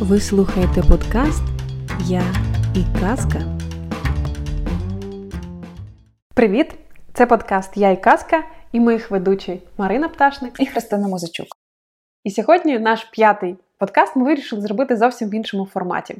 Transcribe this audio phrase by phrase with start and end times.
[0.00, 1.42] Ви слухаєте подкаст
[2.06, 2.22] Я
[2.74, 3.38] і Казка.
[6.34, 6.74] Привіт!
[7.12, 11.46] Це подкаст Я і Казка і ми їх ведучі Марина Пташник і Христина Музичук.
[12.24, 16.16] І сьогодні наш п'ятий подкаст ми вирішили зробити зовсім в іншому форматі.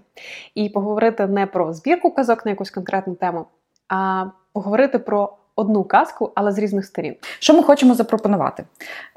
[0.55, 3.47] І поговорити не про збірку казок на якусь конкретну тему,
[3.89, 7.15] а поговорити про одну казку, але з різних сторін.
[7.39, 8.65] Що ми хочемо запропонувати?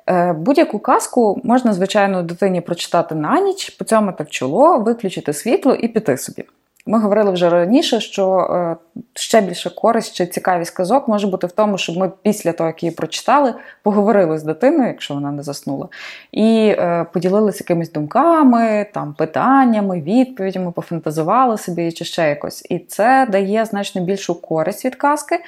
[0.07, 5.87] Е, будь-яку казку можна, звичайно, дитині прочитати на ніч, поцьомити в чоло, виключити світло і
[5.87, 6.45] піти собі.
[6.85, 8.75] Ми говорили вже раніше, що е,
[9.13, 12.83] ще більше користь чи цікавість казок може бути в тому, щоб ми після того, як
[12.83, 15.87] її прочитали, поговорили з дитиною, якщо вона не заснула,
[16.31, 22.65] і е, поділилися якимись думками, там питаннями, відповідями, пофантазували собі чи ще якось.
[22.69, 25.39] І це дає значно більшу користь від казки,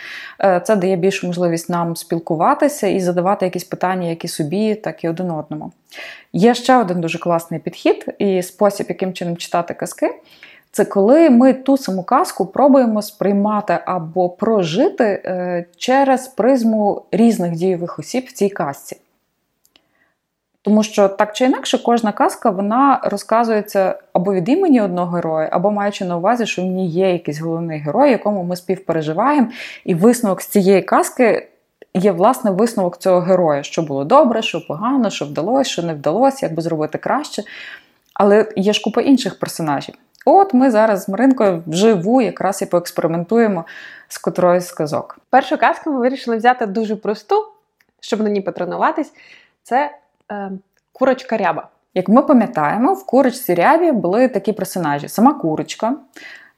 [0.44, 5.04] е, це дає більшу можливість нам спілкуватися і задавати якісь питання, як і собі, так
[5.04, 5.72] і один одному.
[6.34, 10.12] Є ще один дуже класний підхід і спосіб, яким чином читати казки.
[10.76, 18.00] Це коли ми ту саму казку пробуємо сприймати або прожити е, через призму різних дієвих
[18.00, 18.98] осіб в цій казці.
[20.62, 25.72] Тому що так чи інакше, кожна казка вона розказується або від імені одного героя, або
[25.72, 29.48] маючи на увазі, що в ній є якийсь головний герой, якому ми співпереживаємо,
[29.86, 31.48] і висновок з цієї казки
[31.94, 36.46] є власне висновок цього героя, що було добре, що погано, що вдалося, що не вдалося,
[36.46, 37.44] як би зробити краще.
[38.14, 39.96] Але є ж купа інших персонажів.
[40.26, 43.66] От ми зараз з Маринкою вживу якраз і поекспериментуємо
[44.08, 45.18] з котроюсь з казок.
[45.30, 47.48] Першу казку ми вирішили взяти дуже просту,
[48.00, 49.14] щоб на ній потренуватись.
[49.64, 49.92] Це
[50.32, 50.52] е,
[50.94, 51.68] курочка ряба.
[51.94, 55.96] Як ми пам'ятаємо, в курочці рябі були такі персонажі: сама курочка,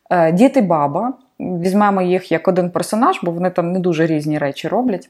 [0.09, 1.13] е, діти баба.
[1.39, 5.09] Візьмемо їх як один персонаж, бо вони там не дуже різні речі роблять.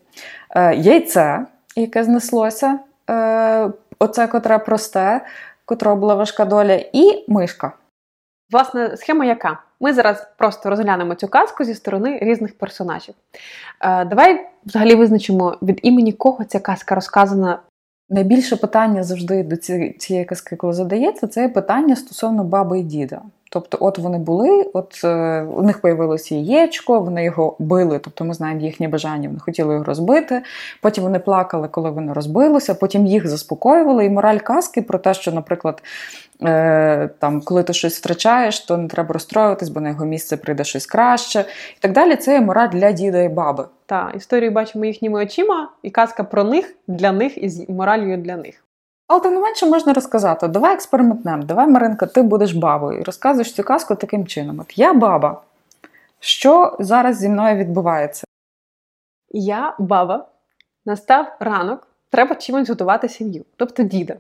[0.50, 3.70] Е, яйце, яке знеслося, е,
[4.00, 5.22] оце котре просте,
[5.66, 7.72] котра була важка доля, і мишка.
[8.52, 9.60] Власне, схема яка?
[9.80, 13.16] Ми зараз просто розглянемо цю казку зі сторони різних персонажів.
[13.82, 17.60] Е, Давай взагалі визначимо, від імені кого ця казка розказана.
[18.10, 19.56] Найбільше питання завжди до
[19.98, 23.22] цієї казки, коли задається, це питання стосовно баби і діда.
[23.56, 28.34] Тобто, от вони були, от е, у них появилося яєчко, вони його били, тобто ми
[28.34, 30.42] знаємо їхнє бажання, вони хотіли його розбити.
[30.82, 34.06] Потім вони плакали, коли воно розбилося, потім їх заспокоювали.
[34.06, 35.84] І мораль казки про те, що, наприклад,
[36.44, 40.64] е, там, коли ти щось втрачаєш, то не треба розстроюватись, бо на його місце прийде
[40.64, 41.40] щось краще.
[41.78, 42.16] І так далі.
[42.16, 43.66] Це є мораль для діда і баби.
[43.86, 48.38] Так, історію бачимо їхніми очима, і казка про них для них і з моралью для
[48.38, 48.65] них.
[49.08, 53.54] Але тим не менше можна розказати: давай експериментнемо, давай, Маринка, ти будеш бабою і розказуєш
[53.54, 55.42] цю казку таким чином: От я баба.
[56.20, 58.26] Що зараз зі мною відбувається?
[59.32, 60.26] Я баба,
[60.86, 64.16] настав ранок, треба чимось готувати сім'ю, тобто діда.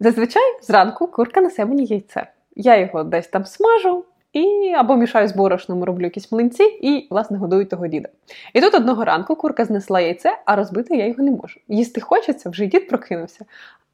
[0.00, 2.26] Зазвичай зранку курка несе мені яйце.
[2.56, 7.38] Я його десь там смажу і або мішаю з борошном, роблю якісь млинці і, власне,
[7.38, 8.08] годую того діда.
[8.54, 11.60] І тут одного ранку курка знесла яйце, а розбити я його не можу.
[11.68, 13.44] Їсти хочеться, вже дід прокинувся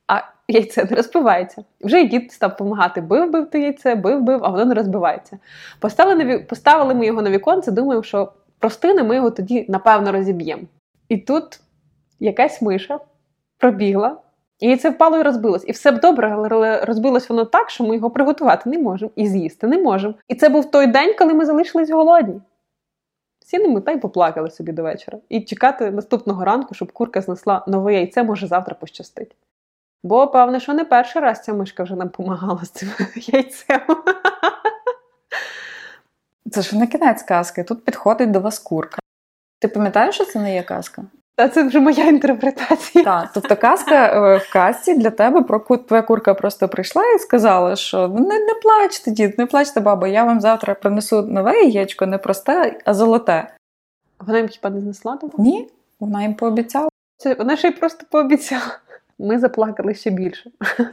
[0.08, 1.64] а яйце не розбивається.
[1.80, 5.38] Вже дід став допомагати, бив бив те яйце, бив бив, а воно не розбивається.
[5.80, 10.62] Поставили поставили ми його на віконце, думаємо, що простини ми його тоді, напевно, розіб'ємо.
[11.08, 11.60] І тут
[12.20, 13.00] якась миша
[13.58, 14.16] пробігла,
[14.60, 15.64] і яйце впало і розбилось.
[15.66, 19.26] І все б добре, але розбилось воно так, що ми його приготувати не можемо і
[19.26, 20.14] з'їсти не можемо.
[20.28, 22.40] І це був той день, коли ми залишились голодні.
[23.44, 25.18] Сіли ми та й поплакали собі до вечора.
[25.28, 29.36] І чекати наступного ранку, щоб курка знесла нове яйце, може завтра пощастить.
[30.02, 33.80] Бо, певне, що не перший раз ця мишка вже нам допомагала з цим яйцем.
[36.50, 37.64] Це ж не кінець казки.
[37.64, 38.98] Тут підходить до вас курка.
[39.60, 41.02] Ти пам'ятаєш, що це не є казка?
[41.36, 43.04] Та це вже моя інтерпретація.
[43.04, 47.76] Так, тобто казка е, в казці для тебе про твоя курка просто прийшла і сказала,
[47.76, 52.06] що «Ну, не не плачте, дід, не плачте, баба, я вам завтра принесу нове яєчко,
[52.06, 53.54] не просте, а золоте.
[54.20, 55.18] Вона їм хіба не знесла?
[55.38, 55.70] Ні,
[56.00, 56.88] вона їм пообіцяла.
[57.16, 58.78] Це Вона ще й просто пообіцяла
[59.18, 60.50] ми заплакали ще більше.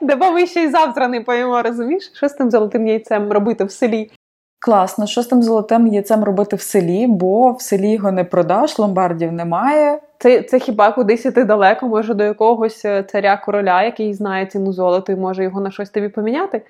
[0.00, 2.10] Бо ми ще й завтра не поїмо, розумієш?
[2.14, 4.10] Що з тим золотим яйцем робити в селі?
[4.58, 8.78] Класно, що з тим золотим яйцем робити в селі, бо в селі його не продаш,
[8.78, 10.00] ломбардів немає.
[10.18, 14.72] Це це хіба кудись іти далеко, може до якогось е, царя короля, який знає ціну
[14.72, 16.62] золота і може його на щось тобі поміняти?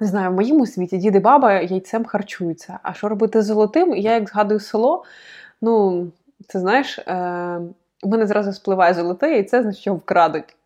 [0.00, 2.78] Не знаю, в моєму світі діди баба яйцем харчуються.
[2.82, 3.96] А що робити з золотим?
[3.96, 5.04] Я як згадую село,
[5.62, 6.06] ну,
[6.48, 6.98] це знаєш.
[6.98, 7.60] Е-
[8.04, 10.56] у мене зразу спливає золоте яйце, значить що вкрадуть.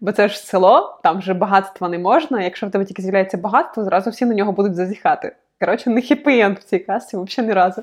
[0.00, 2.42] Бо це ж село, там вже багатства не можна.
[2.42, 5.32] Якщо в тебе тільки з'являється багатство, зразу всі на нього будуть зазіхати.
[5.60, 7.82] Коротше, не хіпієнт в цій касі, взагалі ні разу.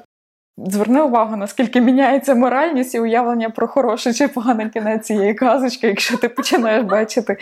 [0.58, 6.18] Зверни увагу, наскільки міняється моральність і уявлення про хороший чи поганий кінець цієї казочки, якщо
[6.18, 7.38] ти починаєш бачити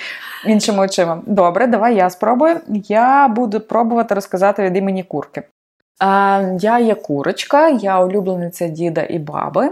[0.45, 1.21] іншими очима.
[1.25, 2.56] Добре, давай я спробую.
[2.88, 5.44] Я буду пробувати розказати від імені курки.
[6.59, 9.71] Я є курочка, я улюблениця діда і баби.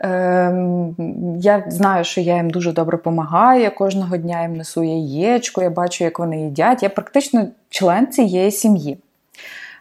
[0.00, 0.94] Ем,
[1.40, 3.62] я знаю, що я їм дуже добре допомагаю.
[3.62, 6.82] Я кожного дня їм несу яєчко, я бачу, як вони їдять.
[6.82, 8.98] Я практично член цієї сім'ї.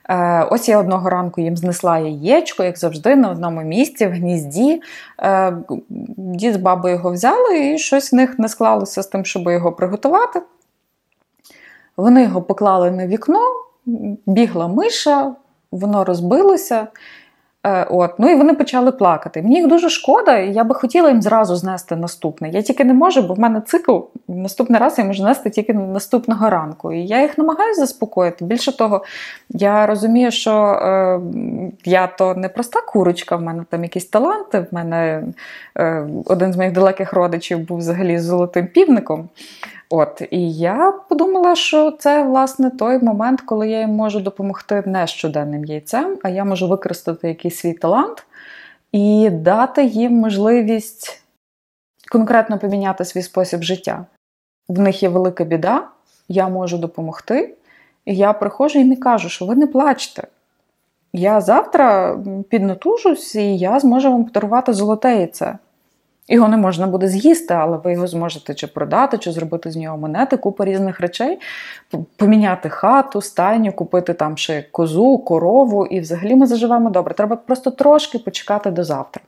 [0.09, 4.81] Е, ось я одного ранку їм знесла яєчко, як завжди, на одному місці, в гнізді.
[5.19, 5.57] Е,
[6.17, 9.71] дід з бабою його взяли, і щось в них не склалося з тим, щоб його
[9.71, 10.41] приготувати.
[11.97, 13.39] Вони його поклали на вікно,
[14.25, 15.35] бігла миша,
[15.71, 16.87] воно розбилося.
[17.67, 18.19] Е, от.
[18.19, 19.41] Ну і вони почали плакати.
[19.41, 22.49] Мені їх дуже шкода, і я би хотіла їм зразу знести наступне.
[22.49, 23.97] Я тільки не можу, бо в мене цикл
[24.27, 26.93] наступний раз я можу нести тільки наступного ранку.
[26.93, 28.45] І я їх намагаюся заспокоїти.
[28.45, 29.03] Більше того,
[29.49, 31.19] я розумію, що е,
[31.85, 34.59] я то не проста курочка, в мене там якісь таланти.
[34.59, 35.23] В мене
[35.77, 39.29] е, один з моїх далеких родичів був взагалі золотим півником.
[39.89, 45.07] От, І я подумала, що це власне той момент, коли я їм можу допомогти не
[45.07, 48.25] щоденним яйцем, а я можу використати якийсь свій талант
[48.92, 51.24] і дати їм можливість
[52.12, 54.06] конкретно поміняти свій спосіб життя.
[54.69, 55.88] В них є велика біда,
[56.30, 57.54] я можу допомогти.
[58.06, 60.28] І я приходжу і кажу, що ви не плачте.
[61.13, 62.19] Я завтра
[62.50, 65.57] піднатужусь і я зможу вам подарувати золоте яйце.
[66.27, 69.97] Його не можна буде з'їсти, але ви його зможете чи продати, чи зробити з нього
[69.97, 71.39] монети, купа різних речей,
[72.15, 77.13] поміняти хату, стайню, купити там ще козу, корову, і взагалі ми заживемо добре.
[77.13, 79.24] Треба просто трошки почекати до завтра.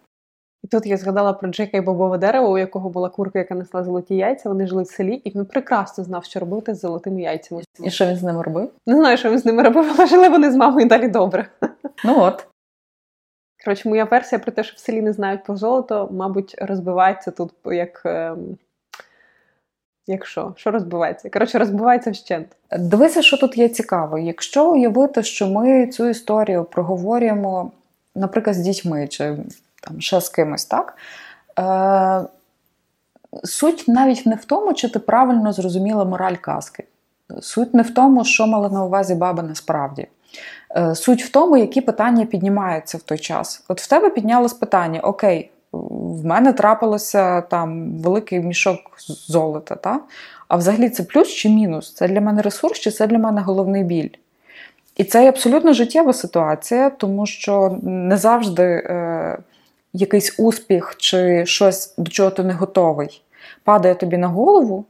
[0.64, 3.84] І тут я згадала про Джека і бобове дерево, у якого була курка, яка несла
[3.84, 4.50] золоті яйця.
[4.50, 7.62] Вони жили в селі, і він прекрасно знав, що робити з золотими яйцями.
[7.84, 8.70] І що він з ними робив?
[8.88, 11.50] Не знаю, що він з ними робив, але жили вони з мамою далі добре.
[12.06, 12.48] Ну от.
[13.64, 17.52] Коротше, моя версія про те, що в селі не знають про золото, мабуть, розбивається тут
[17.66, 18.02] як.
[18.06, 18.36] Е,
[20.08, 20.54] як що?
[20.58, 21.30] Що розбивається?
[21.30, 22.48] Коротше, розбивається вщент.
[22.72, 24.18] Дивися, що тут є цікаво.
[24.18, 27.72] Якщо уявити, що ми цю історію проговорюємо,
[28.16, 29.38] наприклад, з дітьми чи
[29.82, 30.98] там ще з кимось, так?
[31.60, 32.28] Е,
[33.44, 36.84] Суть навіть не в тому, чи ти правильно зрозуміла мораль казки.
[37.42, 40.08] Суть не в тому, що мала на увазі баба насправді.
[40.78, 43.64] Е, суть в тому, які питання піднімаються в той час.
[43.68, 48.80] От в тебе піднялось питання: Окей, в мене трапилося там великий мішок
[49.28, 49.76] золота.
[49.76, 50.00] Та?
[50.48, 51.94] А взагалі це плюс чи мінус?
[51.94, 54.10] Це для мене ресурс, чи це для мене головний біль?
[54.98, 59.38] І це абсолютно життєва ситуація, тому що не завжди е,
[59.94, 63.22] якийсь успіх чи щось, до чого ти не готовий,
[63.64, 64.86] падає тобі на голову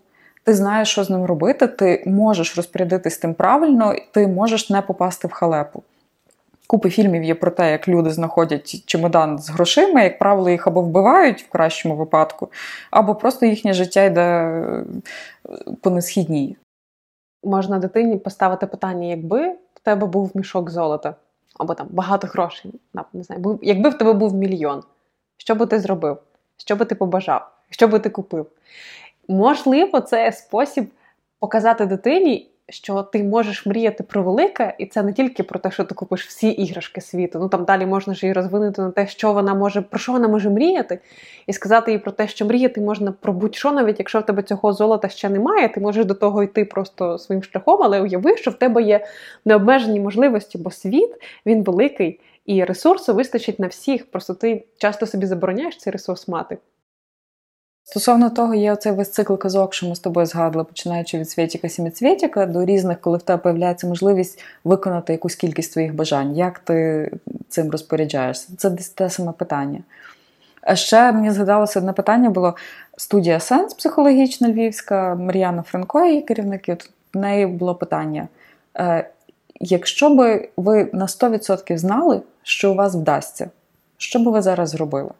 [0.49, 5.27] ти знаєш, що з ним робити, ти можеш розпорядитись тим правильно, ти можеш не попасти
[5.27, 5.83] в халепу.
[6.67, 10.81] Купи фільмів є про те, як люди знаходять чемодан з грошима, як правило, їх або
[10.81, 12.51] вбивають в кращому випадку,
[12.91, 14.85] або просто їхнє життя йде е,
[15.81, 16.57] по несхідній.
[17.43, 21.15] Можна дитині поставити питання, якби в тебе був мішок золота,
[21.59, 22.71] або там багато грошей,
[23.13, 24.83] не знаю, якби в тебе був мільйон,
[25.37, 26.17] що би ти зробив?
[26.57, 27.51] Що би ти побажав?
[27.69, 28.45] Що би ти купив?
[29.29, 30.85] Можливо, це спосіб
[31.39, 35.83] показати дитині, що ти можеш мріяти про велике, і це не тільки про те, що
[35.83, 37.39] ти купиш всі іграшки світу.
[37.39, 40.27] Ну там далі можна ж її розвинути на те, що вона може, про що вона
[40.27, 40.99] може мріяти,
[41.47, 44.73] і сказати їй про те, що мріяти можна про будь-що, навіть якщо в тебе цього
[44.73, 48.53] золота ще немає, ти можеш до того йти просто своїм шляхом, але уяви, що в
[48.53, 49.05] тебе є
[49.45, 51.11] необмежені можливості, бо світ
[51.45, 54.11] він великий, і ресурсу вистачить на всіх.
[54.11, 56.57] Просто ти часто собі забороняєш цей ресурс мати.
[57.89, 61.69] Стосовно того, є оцей весь цикл казок, що ми з тобою згадували, починаючи від світіка
[61.69, 66.35] сіміцвітіка до різних, коли в тебе появляється можливість виконати якусь кількість твоїх бажань.
[66.35, 67.11] Як ти
[67.47, 68.49] цим розпоряджаєшся?
[68.57, 69.79] Це десь те саме питання.
[70.61, 72.55] А ще мені згадалося одне питання: було
[72.97, 78.27] студія Сенс психологічна львівська, Мар'яна Франко, її керівник, і в неї було питання.
[78.77, 79.09] «Е,
[79.59, 83.49] якщо би ви на 100% знали, що у вас вдасться,
[83.97, 85.11] що би ви зараз зробили?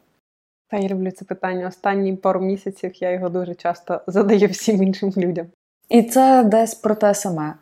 [0.70, 1.68] Та я люблю це питання.
[1.68, 5.48] Останні пару місяців я його дуже часто задаю всім іншим людям.
[5.90, 7.54] І це десь про те саме.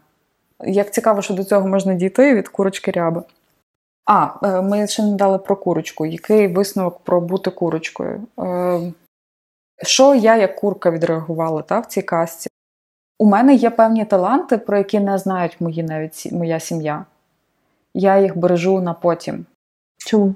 [0.60, 3.24] Як цікаво, що до цього можна дійти від курочки ряби.
[4.06, 6.06] А, е, ми ще не дали про курочку.
[6.06, 8.24] Який висновок про бути курочкою?
[8.40, 8.94] Е,
[9.84, 12.50] що я як курка відреагувала та, в цій касті?
[13.20, 17.06] У мене є певні таланти, про які не знають мої навіть моя сім'я.
[17.94, 19.46] Я їх бережу на потім.
[19.98, 20.36] Чому?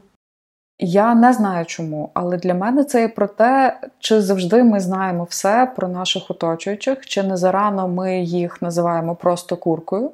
[0.84, 5.24] Я не знаю чому, але для мене це і про те, чи завжди ми знаємо
[5.30, 10.12] все про наших оточуючих, чи не зарано ми їх називаємо просто куркою.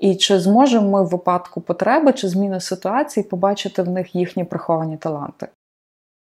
[0.00, 4.96] І чи зможемо ми в випадку потреби чи зміни ситуації побачити в них їхні приховані
[4.96, 5.48] таланти?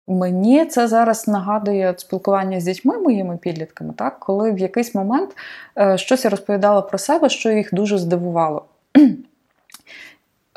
[0.07, 4.19] Мені це зараз нагадує спілкування з дітьми, моїми підлітками, так?
[4.19, 5.29] коли в якийсь момент
[5.77, 8.65] е, щось я розповідала про себе, що їх дуже здивувало.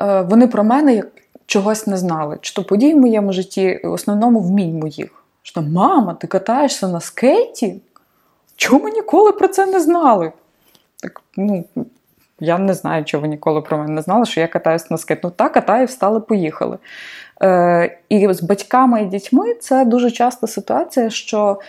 [0.01, 1.07] Е, вони про мене як
[1.49, 5.23] чогось не знали, чи то подій в моєму житті, в основному вмінь моїх.
[5.41, 7.81] Що, мама, ти катаєшся на скейті?
[8.55, 10.31] Чому ми ніколи про це не знали?
[11.03, 11.65] Так, ну,
[12.39, 15.21] Я не знаю, чого ніколи про мене не знали, що я катаюсь на скейті.
[15.23, 16.77] Ну так, катаю, встали, поїхали.
[17.41, 21.59] Е, І з батьками і дітьми це дуже часто ситуація, що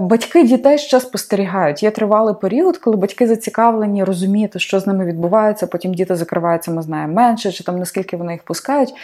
[0.00, 1.82] батьки дітей ще спостерігають.
[1.82, 5.66] Є тривалий період, коли батьки зацікавлені розуміти, що з ними відбувається.
[5.66, 8.94] Потім діти закриваються, ми знаємо менше, чи там наскільки вони їх пускають.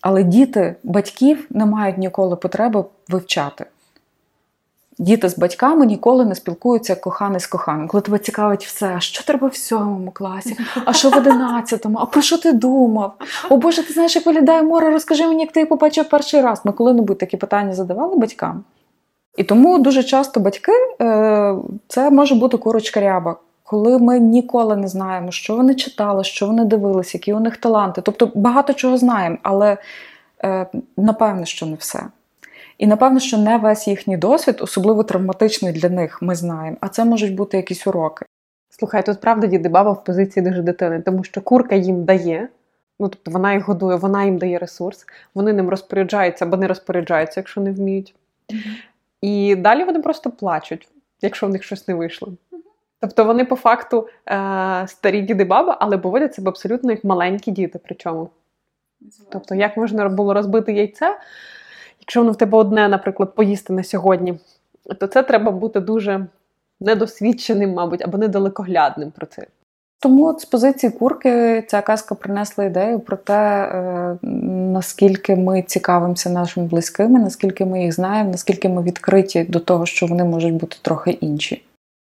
[0.00, 3.66] Але діти батьків не мають ніколи потреби вивчати.
[4.98, 7.88] Діти з батьками ніколи не спілкуються коханий з коханим.
[7.88, 12.06] Коли тебе цікавить все, а що треба в сьомому класі, а що в одинадцятому, а
[12.06, 13.14] про що ти думав?
[13.50, 16.60] О Боже, ти знаєш, як виглядає море, розкажи мені, як ти її побачив перший раз.
[16.64, 18.64] Ми коли-небудь такі питання задавали батькам.
[19.36, 21.54] І тому дуже часто батьки е,
[21.88, 26.64] це може бути курочка ряба, коли ми ніколи не знаємо, що вони читали, що вони
[26.64, 28.00] дивилися, які у них таланти.
[28.00, 29.76] Тобто багато чого знаємо, але
[30.44, 30.66] е,
[30.96, 32.02] напевно, що не все.
[32.78, 36.76] І напевно, що не весь їхній досвід, особливо травматичний для них, ми знаємо.
[36.80, 38.26] А це можуть бути якісь уроки.
[38.70, 42.48] Слухай, тут правда діди баба в позиції дуже дитини, тому що курка їм дає,
[43.00, 47.40] ну тобто вона їх годує, вона їм дає ресурс, вони ним розпоряджаються або не розпоряджаються,
[47.40, 48.14] якщо не вміють.
[49.20, 50.88] І далі вони просто плачуть,
[51.20, 52.32] якщо в них щось не вийшло.
[53.00, 57.80] Тобто вони по факту е- старі діди баба, але поводять себе абсолютно як маленькі діти.
[57.84, 58.30] Причому.
[59.30, 61.18] Тобто, як можна було розбити яйце?
[62.00, 64.38] Якщо воно в тебе одне, наприклад, поїсти на сьогодні,
[64.98, 66.26] то це треба бути дуже
[66.80, 69.46] недосвідченим, мабуть, або недалекоглядним про це.
[70.00, 74.18] Тому от з позиції курки ця казка принесла ідею про те, е,
[74.72, 80.06] наскільки ми цікавимося нашими близькими, наскільки ми їх знаємо, наскільки ми відкриті до того, що
[80.06, 81.64] вони можуть бути трохи інші.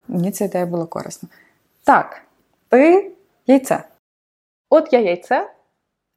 [0.07, 1.29] Мені ця ідея була корисна.
[1.83, 2.21] Так,
[2.69, 3.11] ти
[3.47, 3.83] яйце.
[4.69, 5.49] От я яйце,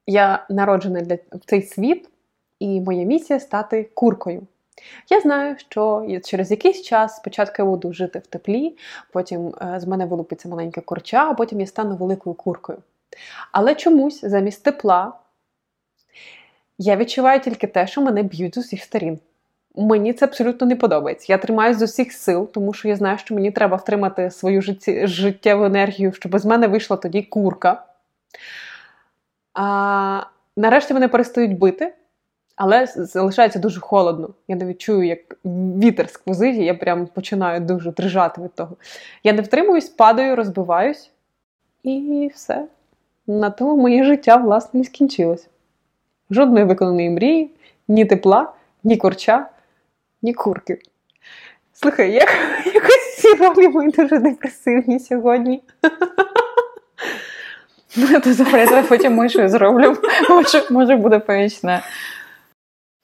[0.07, 2.09] я народжена для цей світ
[2.59, 4.41] і моя місія стати куркою.
[5.09, 8.77] Я знаю, що через якийсь час спочатку я буду жити в теплі,
[9.11, 12.77] потім е, з мене вилупиться маленьке курча, а потім я стану великою куркою.
[13.51, 15.13] Але чомусь замість тепла
[16.77, 19.19] я відчуваю тільки те, що мене б'ють з усіх сторін.
[19.75, 21.25] Мені це абсолютно не подобається.
[21.29, 24.61] Я тримаюсь з усіх сил, тому що я знаю, що мені треба втримати свою
[25.03, 27.85] життєву енергію, щоб з мене вийшла тоді курка.
[29.53, 30.23] А,
[30.57, 31.93] Нарешті мене перестають бити.
[32.55, 34.29] Але залишається дуже холодно.
[34.47, 35.19] Я навіть чую, як
[35.83, 38.77] вітер сквозить, і я прям починаю дуже дрижати від того.
[39.23, 41.11] Я не втримуюсь, падаю, розбиваюсь,
[41.83, 42.65] і все.
[43.27, 45.47] На тому моє життя, власне, не скінчилось.
[46.29, 47.51] Жодної виконаної мрії,
[47.87, 49.49] ні тепла, ні корча,
[50.21, 50.79] ні курки.
[51.73, 52.29] Слухай, як,
[52.73, 55.63] якось ці ролі мої дуже депресивні сьогодні.
[57.95, 59.97] Ну, то запреза, потім мишою зроблю.
[60.29, 61.83] Може, може буде помічне.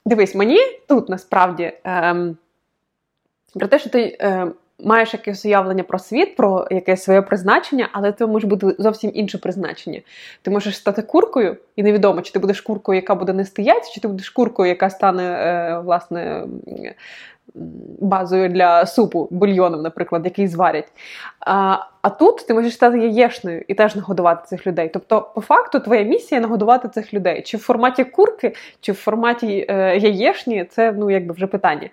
[0.06, 2.36] Дивись, мені тут насправді ем,
[3.54, 4.54] про те, що ти ем,
[4.84, 9.38] маєш якесь уявлення про світ, про якесь своє призначення, але це може бути зовсім інше
[9.38, 10.00] призначення.
[10.42, 14.00] Ти можеш стати куркою, і невідомо, чи ти будеш куркою, яка буде нести яйця, чи
[14.00, 16.44] ти будеш куркою, яка стане е, власне
[18.00, 20.92] базою для супу, бульйоном, наприклад, який зварять.
[21.40, 24.90] А а тут ти можеш стати яєшною і теж нагодувати цих людей.
[24.92, 27.42] Тобто, по факту, твоя місія нагодувати цих людей.
[27.42, 31.88] Чи в форматі курки, чи в форматі е, яєшні, це ну, якби вже питання.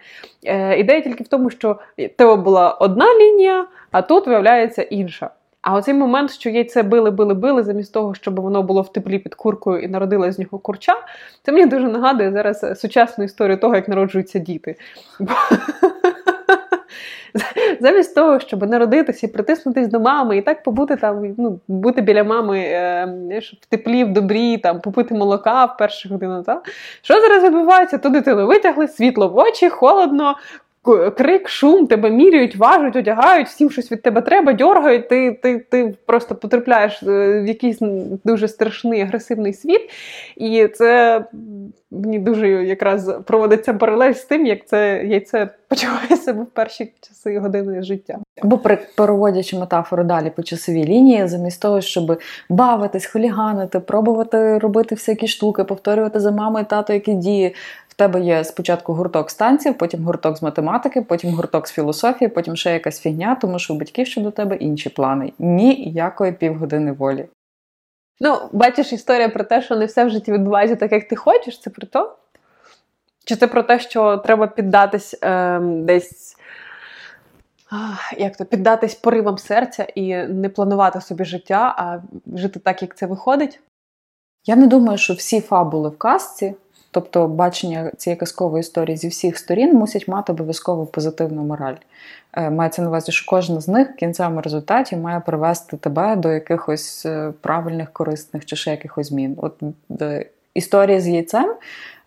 [0.46, 1.80] Е, Ідея тільки в тому, що
[2.16, 5.30] тебе була одна лінія, а тут виявляється інша.
[5.68, 9.20] А оцей момент, що яйце били, били, били, замість того, щоб воно було в теплі
[9.20, 10.96] під куркою і народила з нього курча,
[11.44, 14.76] це мені дуже нагадує зараз сучасну історію того, як народжуються діти.
[17.80, 22.24] Замість того, щоб народитися і притиснутись до мами, і так побути там, ну, бути біля
[22.24, 26.44] мами е, в теплі, в добрі, там, попити молока в першу годину.
[26.44, 26.62] Та?
[27.02, 27.98] Що зараз відбувається?
[27.98, 30.36] Ту дитину витягли, світло в очі, холодно,
[31.18, 35.96] крик, шум, тебе міряють, важуть, одягають, всім щось від тебе треба, дьоргають, ти ти, ти
[36.06, 37.78] просто потрапляєш е, в якийсь
[38.24, 39.82] дуже страшний агресивний світ.
[40.36, 41.24] І це
[41.92, 47.40] мені дуже якраз проводиться паралель з тим, як це яйце почуває себе в перші часи
[47.40, 48.20] години життя.
[48.42, 48.62] Або
[48.96, 55.64] переводячи метафору далі по часовій лінії, замість того, щоб бавитись, хуліганити, пробувати робити всякі штуки,
[55.64, 57.56] повторювати за мамою тато, які дії
[57.98, 62.74] тебе є спочатку гурток станців, потім гурток з математики, потім гурток з філософії, потім ще
[62.74, 65.34] якась фігня, тому що у батьків щодо тебе інші плани.
[65.40, 67.26] Ніякої півгодини волі.
[68.20, 71.60] Ну, бачиш, історія про те, що не все в житті відбувається так, як ти хочеш,
[71.60, 72.16] це про то?
[73.26, 76.38] Чи це про те, що треба піддатись е, десь
[78.18, 82.02] як то, піддатись поривам серця і не планувати собі життя, а
[82.38, 83.60] жити так, як це виходить?
[84.46, 86.56] Я не думаю, що всі фабули в казці,
[86.98, 91.76] тобто бачення цієї казкової історії зі всіх сторін, мусять мати обов'язково позитивну мораль.
[92.34, 96.32] Е, мається на увазі, що кожна з них в кінцевому результаті має привести тебе до
[96.32, 99.38] якихось е, правильних, корисних чи ще якихось змін.
[99.38, 99.64] От
[100.54, 101.54] історія з яйцем,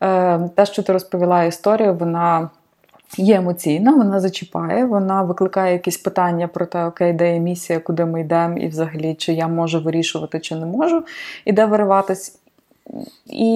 [0.02, 2.50] е, те, що ти розповіла історію, вона.
[3.16, 8.04] Є емоційна, вона зачіпає, вона викликає якісь питання про те, окей, де є місія, куди
[8.04, 11.04] ми йдемо, і взагалі, чи я можу вирішувати, чи не можу,
[11.44, 12.39] і де вириватись.
[13.26, 13.52] І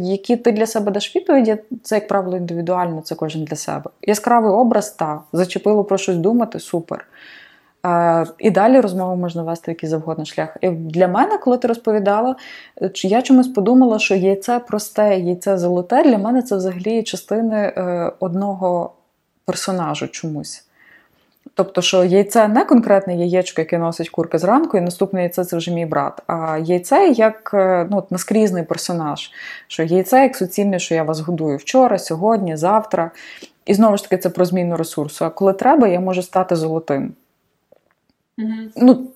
[0.00, 3.90] які ти для себе даш відповіді, це, як правило, індивідуально, це кожен для себе.
[4.02, 7.06] Яскравий образ, та, зачепило про щось думати, супер.
[7.86, 10.56] Е, і далі розмову можна вести в який завгодно шлях.
[10.60, 12.36] І для мене, коли ти розповідала,
[12.94, 18.92] я чомусь подумала, що яйце просте, яйце золоте, для мене це взагалі частини е, одного
[19.44, 20.66] персонажу чомусь.
[21.56, 25.70] Тобто, що яйце не конкретне яєчко, яке носить курка зранку, і наступне яйце це вже
[25.70, 26.22] мій брат.
[26.26, 29.30] А яйце як е, ну, наскрізний персонаж.
[29.68, 33.10] Що яйце як суцільне, що я вас годую вчора, сьогодні, завтра.
[33.66, 35.24] І знову ж таки, це про зміну ресурсу.
[35.24, 37.12] А коли треба, я можу стати золотим.
[38.38, 38.70] Mm-hmm.
[38.76, 39.06] Ну,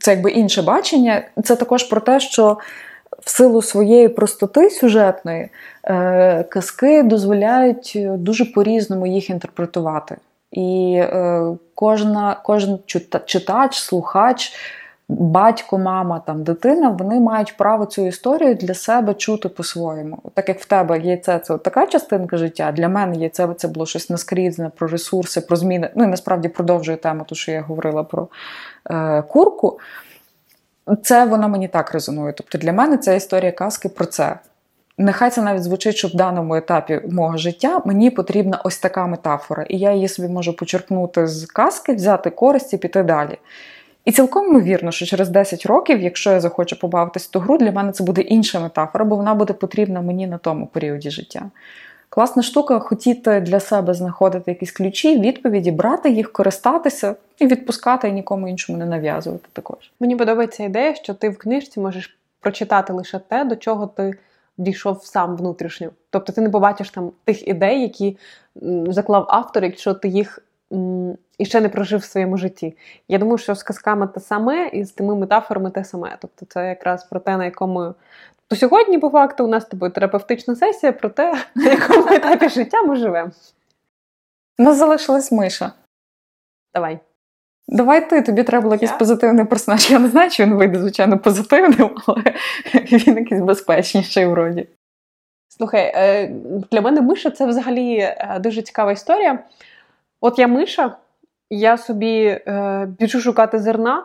[0.00, 1.22] Це якби інше бачення.
[1.44, 2.58] Це також про те, що
[3.20, 5.48] в силу своєї простоти сюжетної
[5.84, 10.16] е, казки дозволяють дуже по-різному їх інтерпретувати.
[10.52, 11.42] І е,
[11.74, 12.78] кожна, кожен
[13.26, 14.52] читач, слухач,
[15.08, 20.18] батько, мама, там, дитина, вони мають право цю історію для себе чути по-своєму.
[20.34, 23.68] Так як в тебе яйце це це така частинка життя, для мене яйце це це
[23.68, 25.90] було щось наскрізне про ресурси, про зміни.
[25.94, 28.28] Ну і насправді продовжую тему, ту, що я говорила про
[28.90, 29.78] е, курку.
[31.02, 32.32] Це вона мені так резонує.
[32.32, 34.38] Тобто для мене ця історія казки про це.
[35.00, 39.62] Нехай це навіть звучить, що в даному етапі мого життя мені потрібна ось така метафора,
[39.62, 43.38] і я її собі можу почерпнути з казки, взяти користь і піти далі.
[44.04, 47.72] І цілком ймовірно, що через 10 років, якщо я захочу побавитись в ту гру, для
[47.72, 51.42] мене це буде інша метафора, бо вона буде потрібна мені на тому періоді життя.
[52.08, 58.12] Класна штука хотіти для себе знаходити якісь ключі, відповіді, брати їх, користатися і відпускати, і
[58.12, 59.92] нікому іншому не нав'язувати також.
[60.00, 64.14] Мені подобається ідея, що ти в книжці можеш прочитати лише те, до чого ти
[64.58, 65.90] дійшов сам внутрішньо.
[66.10, 68.18] Тобто ти не побачиш там тих ідей, які
[68.88, 70.38] заклав автор, якщо ти їх
[71.38, 72.76] і ще не прожив в своєму житті.
[73.08, 76.16] Я думаю, що з казками те саме, і з тими метафорами те саме.
[76.20, 77.94] Тобто, це якраз про те, на якому.
[78.48, 82.82] То сьогодні, по факту, у нас тобою терапевтична сесія про те, на якому етапі життя
[82.82, 83.30] ми живемо.
[84.58, 85.72] Нас залишилась миша.
[86.74, 87.00] Давай.
[87.68, 89.90] Давай ти, тобі треба було якийсь позитивний персонаж.
[89.90, 92.22] Я не знаю, чи він вийде, звичайно, позитивним, але
[92.74, 94.68] він якийсь безпечніший вроді.
[95.48, 96.32] Слухай, е,
[96.70, 99.38] для мене Миша це взагалі е, дуже цікава історія.
[100.20, 100.96] От я Миша,
[101.50, 104.04] я собі е, біжу шукати зерна.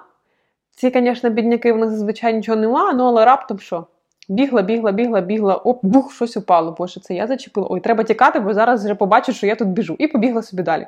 [0.75, 3.87] Ці, звісно, бідняки, в них зазвичай нічого нема, ну але раптом що?
[4.29, 6.75] Бігла, бігла, бігла, бігла, оп, бух, щось упало.
[6.77, 7.67] Боже, це я зачепила.
[7.69, 9.95] Ой, треба тікати, бо зараз вже побачу, що я тут біжу.
[9.99, 10.87] І побігла собі далі.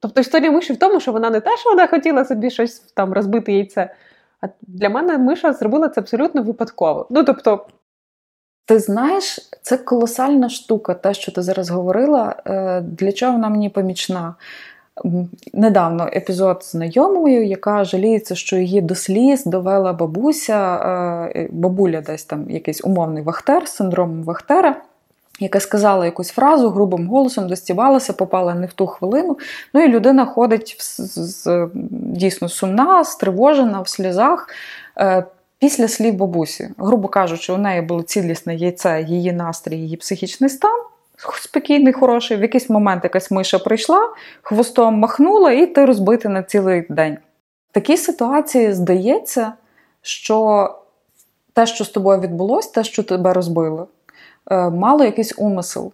[0.00, 3.12] Тобто історія миші в тому, що вона не те, що вона хотіла собі щось там
[3.12, 3.94] розбити яйце.
[4.40, 7.06] А для мене миша зробила це абсолютно випадково.
[7.10, 7.66] Ну, тобто.
[8.68, 13.70] Ти знаєш, це колосальна штука, те, що ти зараз говорила, е, для чого вона мені
[13.70, 14.34] помічна.
[15.52, 22.50] Недавно епізод знайомою, яка жаліється, що її до сліз довела бабуся, е, бабуля десь там
[22.50, 24.76] якийсь умовний вахтер з синдромом Вахтера
[25.40, 29.38] яка сказала якусь фразу грубим голосом, достівалася, попала не в ту хвилину.
[29.74, 34.48] Ну і людина ходить з, дійсно сумна, стривожена, в сльозах.
[34.98, 35.24] Е,
[35.58, 40.82] після слів бабусі, грубо кажучи, у неї було цілісне яйце, її настрій, її психічний стан.
[41.42, 44.00] Спокійний, хороший, в якийсь момент якась миша прийшла,
[44.42, 47.18] хвостом махнула, і ти розбитий на цілий день.
[47.70, 49.52] В такій ситуації здається,
[50.02, 50.68] що
[51.52, 53.88] те, що з тобою відбулося, те, що тебе розбило,
[54.50, 55.92] мало якийсь умисел.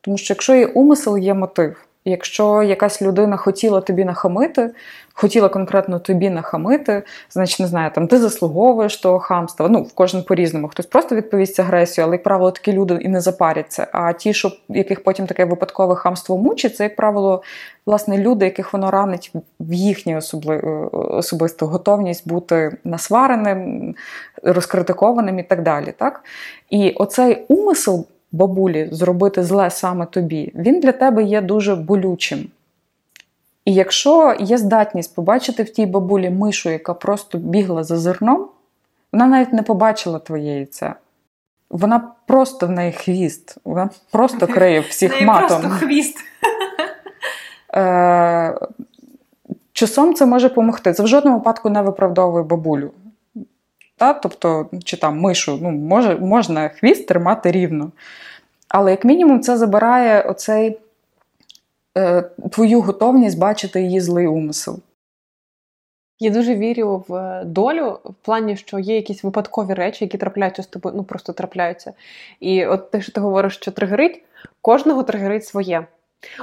[0.00, 1.76] Тому що якщо є умисел, є мотив.
[2.06, 4.70] Якщо якась людина хотіла тобі нахамити,
[5.14, 9.68] хотіла конкретно тобі нахамити, значить, не знаю, там ти заслуговуєш того хамства.
[9.68, 10.68] Ну, в кожен по-різному.
[10.68, 13.86] Хтось просто відповість агресію, але, як правило, такі люди і не запаряться.
[13.92, 17.42] А ті, що яких потім таке випадкове хамство мучить, це, як правило,
[17.86, 20.58] власне, люди, яких воно ранить в їхню особли...
[20.92, 23.94] особисту готовність бути насвареним,
[24.44, 25.94] розкритикованим і так далі.
[25.98, 26.24] Так?
[26.70, 32.46] І оцей умисел бабулі зробити зле саме тобі, він для тебе є дуже болючим.
[33.64, 38.48] І якщо є здатність побачити в тій бабулі мишу, яка просто бігла за зерном,
[39.12, 40.94] вона навіть не побачила твоє яйце.
[41.70, 45.60] Вона просто в неї хвіст, вона просто криє всіх матом.
[45.60, 46.18] Просто хвіст.
[47.74, 48.54] Е,
[49.72, 50.92] Часом це може допомогти.
[50.92, 52.90] Це в жодному випадку не виправдовує бабулю.
[53.96, 54.12] Та?
[54.12, 57.92] Тобто, чи там мишу, ну, може, можна хвіст тримати рівно.
[58.68, 60.78] Але, як мінімум, це забирає оцей,
[61.98, 64.78] е, твою готовність бачити її злий умисел.
[66.18, 70.66] Я дуже вірю в долю в плані, що є якісь випадкові речі, які трапляються з
[70.66, 71.92] тобою, ну просто трапляються.
[72.40, 74.22] І от те, що ти говориш, що тригерить,
[74.60, 75.86] кожного тригерить своє.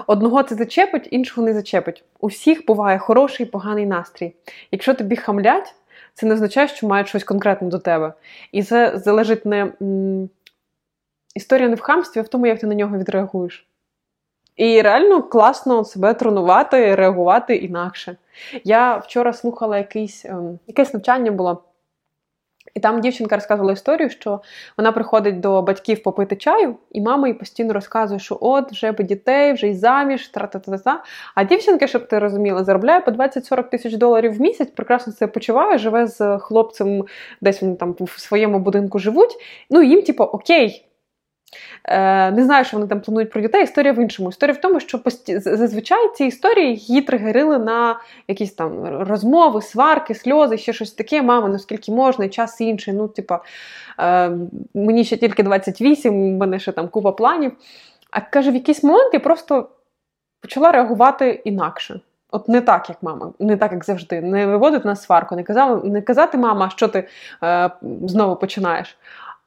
[0.07, 2.03] Одного це зачепить, іншого не зачепить.
[2.19, 4.33] У всіх буває хороший і поганий настрій.
[4.71, 5.75] Якщо тобі хамлять,
[6.13, 8.13] це не означає, що мають щось конкретне до тебе.
[8.51, 9.71] І це залежить не
[11.35, 13.67] історія не в хамстві, а в тому, як ти на нього відреагуєш.
[14.55, 18.17] І реально класно себе тренувати, реагувати інакше.
[18.63, 21.63] Я вчора слухала якийсь, ем, якесь навчання було.
[22.73, 24.41] І там дівчинка розказувала історію, що
[24.77, 29.03] вона приходить до батьків попити чаю, і мама їй постійно розказує, що от вже би
[29.03, 31.03] дітей, вже й заміж, тра-та-та-та.
[31.35, 35.77] А дівчинка, щоб ти розуміла, заробляє по 20-40 тисяч доларів в місяць, прекрасно себе почуває,
[35.77, 37.05] живе з хлопцем,
[37.41, 39.35] десь вони там в своєму будинку живуть.
[39.69, 40.90] Ну їм, типу, окей.
[41.85, 43.63] Е, Не знаю, що вони там планують про дітей.
[43.63, 44.29] Історія в іншому.
[44.29, 50.57] Історія в тому, що зазвичай ці історії її тригерили на якісь там розмови, сварки, сльози,
[50.57, 51.21] ще щось таке.
[51.21, 52.93] Мама, наскільки можна, час інший.
[52.93, 53.43] Ну, типа,
[53.99, 54.31] е,
[54.73, 57.51] мені ще тільки 28, у мене ще там купа планів.
[58.11, 59.69] А каже, в якийсь момент я просто
[60.41, 61.99] почала реагувати інакше.
[62.31, 64.21] От не так, як мама, не так, як завжди.
[64.21, 67.07] Не виводити на сварку, не казала, не казати, мама, що ти
[67.43, 68.97] е, знову починаєш.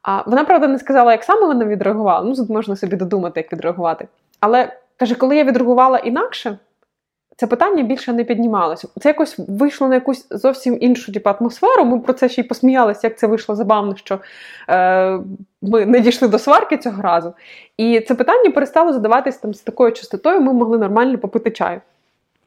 [0.05, 2.29] А вона, правда, не сказала, як саме вона відреагувала.
[2.29, 4.07] Ну, тут можна собі додумати, як відреагувати.
[4.39, 6.57] Але каже, коли я відреагувала інакше,
[7.37, 8.87] це питання більше не піднімалося.
[9.01, 11.85] Це якось вийшло на якусь зовсім іншу типу, атмосферу.
[11.85, 14.19] Ми про це ще й посміялися, як це вийшло забавно, що
[14.69, 15.19] е,
[15.61, 17.33] ми не дійшли до сварки цього разу.
[17.77, 21.81] І це питання перестало задаватись там з такою частотою, ми могли нормально попити чаю.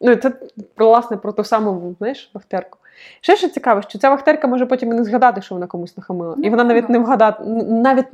[0.01, 0.33] Ну, і це,
[0.77, 2.78] власне, про ту саму знаєш, вахтерку.
[3.21, 6.37] Ще що цікаво, що ця вахтерка може потім і не згадати, що вона комусь нахамила.
[6.43, 8.07] І вона навіть не вгадати, навіть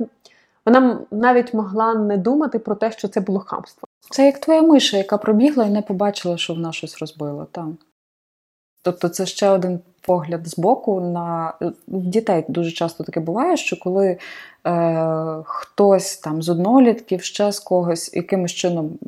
[0.65, 3.87] вона навіть могла не думати про те, що це було хамство.
[4.09, 7.45] Це як твоя миша, яка пробігла і не побачила, що вона щось розбила.
[7.51, 7.77] Там.
[8.83, 11.53] Тобто це ще один погляд з боку на
[11.87, 14.17] дітей дуже часто таке буває, що коли
[14.67, 18.99] е, хтось там з однолітків, ще з когось якимось чином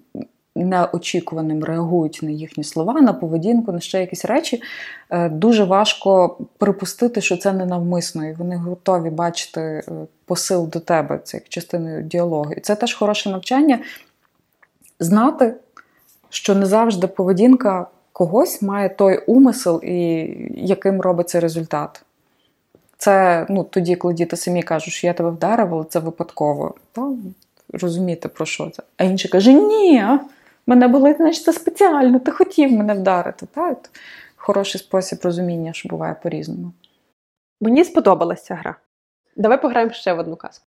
[0.65, 4.61] неочікуваним реагують на їхні слова, на поведінку, на ще якісь речі,
[5.09, 9.83] е, дуже важко припустити, що це ненавмисно, і вони готові бачити е,
[10.25, 12.53] посил до тебе, це як частиною діалогу.
[12.53, 13.79] І це теж хороше навчання
[14.99, 15.53] знати,
[16.29, 19.95] що не завжди поведінка когось має той умисел, і
[20.55, 22.03] яким робиться результат.
[22.97, 26.75] Це ну, тоді, коли діти самі кажуть, що я тебе вдарив, але це випадково.
[27.73, 28.83] Розумієте, про що це.
[28.97, 30.03] А інший каже, ні,
[30.67, 33.45] мене болить, значить це спеціально, ти хотів мене вдарити.
[33.45, 33.89] Так?
[34.35, 36.71] Хороший спосіб розуміння, що буває по-різному.
[37.61, 38.75] Мені сподобалася гра.
[39.35, 40.65] Давай пограємо ще в одну казку.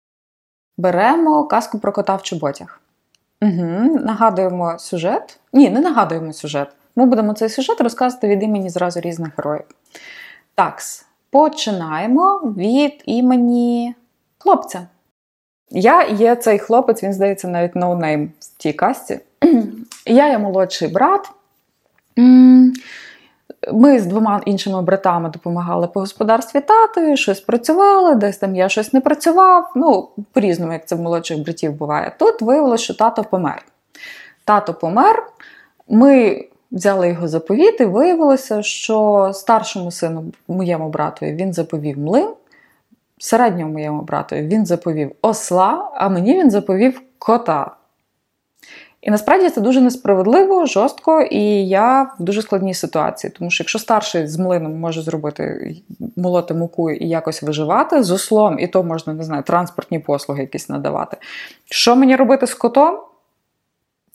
[0.78, 2.82] Беремо казку про кота в чоботях.
[3.42, 4.00] Угу.
[4.00, 5.40] Нагадуємо сюжет.
[5.54, 6.70] Ні, не нагадуємо сюжет.
[6.96, 9.66] Ми будемо цей сюжет розказувати від імені зразу різних героїв.
[10.56, 13.96] Такс, починаємо від імені
[14.38, 14.88] хлопця.
[15.70, 19.20] Я є цей хлопець, він здається, навіть no name в тій касті.
[20.08, 21.32] Я є молодший брат.
[23.74, 28.94] Ми з двома іншими братами допомагали по господарстві татою, щось працювали, десь там я щось
[28.94, 29.72] не працював.
[29.76, 32.16] Ну, по-різному, як це в молодших братів буває.
[32.20, 33.66] Тут виявилося, що тато помер.
[34.46, 35.28] Тато помер.
[35.90, 42.30] Ми взяли його заповіт, і виявилося, що старшому сину, моєму братові, він заповів млин,
[43.18, 47.77] середньому моєму братові він заповів осла, а мені він заповів кота.
[49.08, 53.34] І насправді це дуже несправедливо, жорстко, і я в дуже складній ситуації.
[53.38, 55.76] Тому що якщо старший з млином може зробити
[56.16, 60.70] молоти муку і якось виживати, з ослом, і то можна, не знаю, транспортні послуги якісь
[60.70, 61.18] надавати.
[61.66, 63.00] Що мені робити з котом?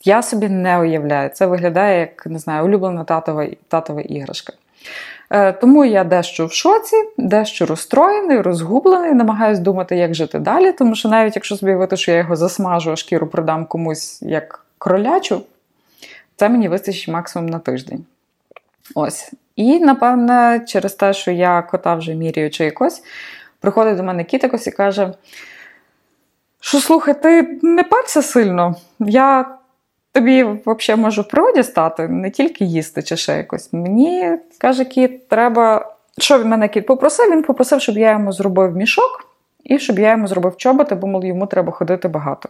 [0.05, 1.31] Я собі не уявляю.
[1.35, 4.53] Це виглядає як не знаю, улюблена татова татова іграшка.
[5.31, 10.73] Е, тому я дещо в шоці, дещо розстроєний, розгублений, намагаюся думати, як жити далі.
[10.73, 14.65] Тому що навіть якщо собі вити, що я його засмажу, а шкіру продам комусь як
[14.83, 15.43] кролячу,
[16.37, 18.05] це мені вистачить максимум на тиждень.
[18.95, 19.33] Ось.
[19.57, 23.03] І, напевне, через те, що я кота вже міряю чи якось,
[23.61, 25.13] приходить до мене кіт якось і каже:
[26.61, 28.77] що слухай, ти не парся сильно.
[28.99, 29.59] Я
[30.13, 33.73] тобі взагалі можу в природі стати, не тільки їсти чи ще якось.
[33.73, 35.95] Мені каже кіт, треба.
[36.19, 37.31] Що від мене кіт попросив?
[37.31, 39.29] Він попросив, щоб я йому зробив мішок
[39.65, 42.49] і щоб я йому зробив чоботи, бо мол, йому треба ходити багато.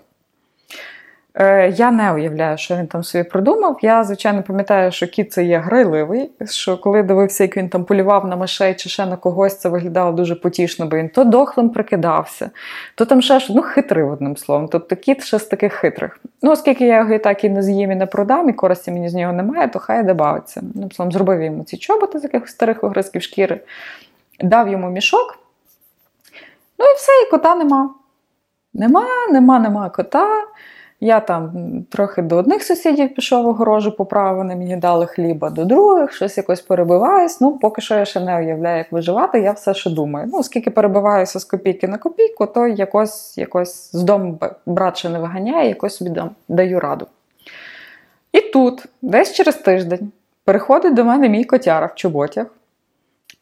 [1.35, 3.79] Е, Я не уявляю, що він там собі придумав.
[3.83, 8.27] Я, звичайно, пам'ятаю, що кіт це є грайливий, що коли дивився, як він там полював
[8.27, 12.51] на мишей чи ще на когось, це виглядало дуже потішно, бо він то дохлим прикидався,
[12.95, 14.69] то там ще ну, хитрий, одним словом.
[14.69, 16.19] Тобто кіт ще з таких хитрих.
[16.43, 19.09] Ну, оскільки я його і так і не з'їм і не продам, і користі мені
[19.09, 20.63] з нього немає, то хай добавиться.
[20.75, 23.61] Ну, словом, зробив йому ці чоботи з якихось старих огризків шкіри,
[24.41, 25.39] дав йому мішок.
[26.79, 27.95] Ну і все, і кота нема.
[28.75, 30.29] Нема, нема, нема кота.
[31.05, 31.53] Я там
[31.91, 36.61] трохи до одних сусідів пішов огорожу поправив, вони мені дали хліба, до других, щось якось
[36.61, 37.41] перебиваюсь.
[37.41, 40.29] Ну, поки що я ще не уявляю, як виживати, я все ще думаю.
[40.33, 45.19] Ну, оскільки перебиваюся з копійки на копійку, то якось якось з дому брат ще не
[45.19, 47.07] виганяє, якось собі даю раду.
[48.33, 50.13] І тут, десь через тиждень,
[50.45, 52.47] переходить до мене мій котяра в чоботях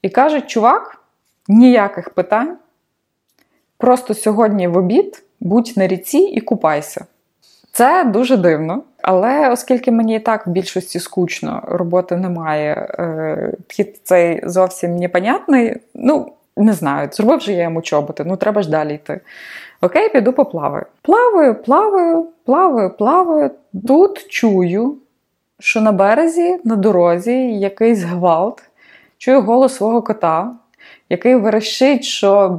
[0.02, 0.98] і каже: чувак,
[1.48, 2.56] ніяких питань.
[3.78, 7.04] Просто сьогодні в обід будь на ріці і купайся.
[7.72, 12.88] Це дуже дивно, але оскільки мені і так в більшості скучно, роботи немає,
[13.66, 18.62] підхід е, цей зовсім непонятний, ну, не знаю, зробив же я йому чоботи, ну треба
[18.62, 19.20] ж далі йти.
[19.80, 20.86] Окей, піду поплаваю.
[21.02, 23.50] Плаваю, плаваю, плаваю, плаваю.
[23.86, 24.96] Тут чую,
[25.58, 28.62] що на березі, на дорозі якийсь гвалт,
[29.18, 30.52] чую голос свого кота
[31.10, 32.58] який верещить, що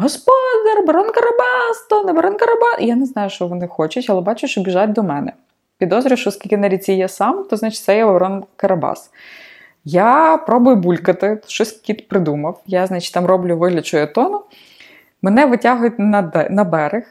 [0.00, 2.76] господар, барон Карабас, то не барон Карабас.
[2.80, 5.32] Я не знаю, що вони хочуть, але бачу, що біжать до мене.
[5.78, 9.10] Підозрюю, що скільки на ріці є сам, то значить це є барон Карабас.
[9.84, 12.62] Я пробую булькати, щось кіт придумав.
[12.66, 14.40] Я, значить, там роблю вигляд, що я тону.
[15.22, 17.04] Мене витягують на на берег.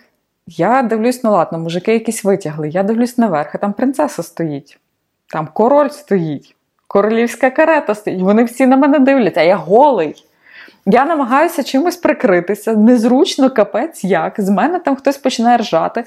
[0.47, 2.69] Я дивлюсь, ну ладно, мужики якісь витягли.
[2.69, 4.80] Я дивлюсь наверх, а там принцеса стоїть,
[5.28, 6.56] там король стоїть,
[6.88, 8.21] королівська карета стоїть.
[8.21, 10.25] Вони всі на мене дивляться, а я голий.
[10.86, 14.34] Я намагаюся чимось прикритися, незручно капець як.
[14.38, 16.04] З мене там хтось починає ржати.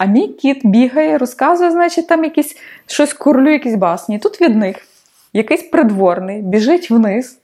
[0.00, 4.18] А мій кіт бігає, розказує, значить, там якісь щось курлю, якісь басні.
[4.18, 4.76] Тут від них
[5.32, 7.38] якийсь придворний біжить вниз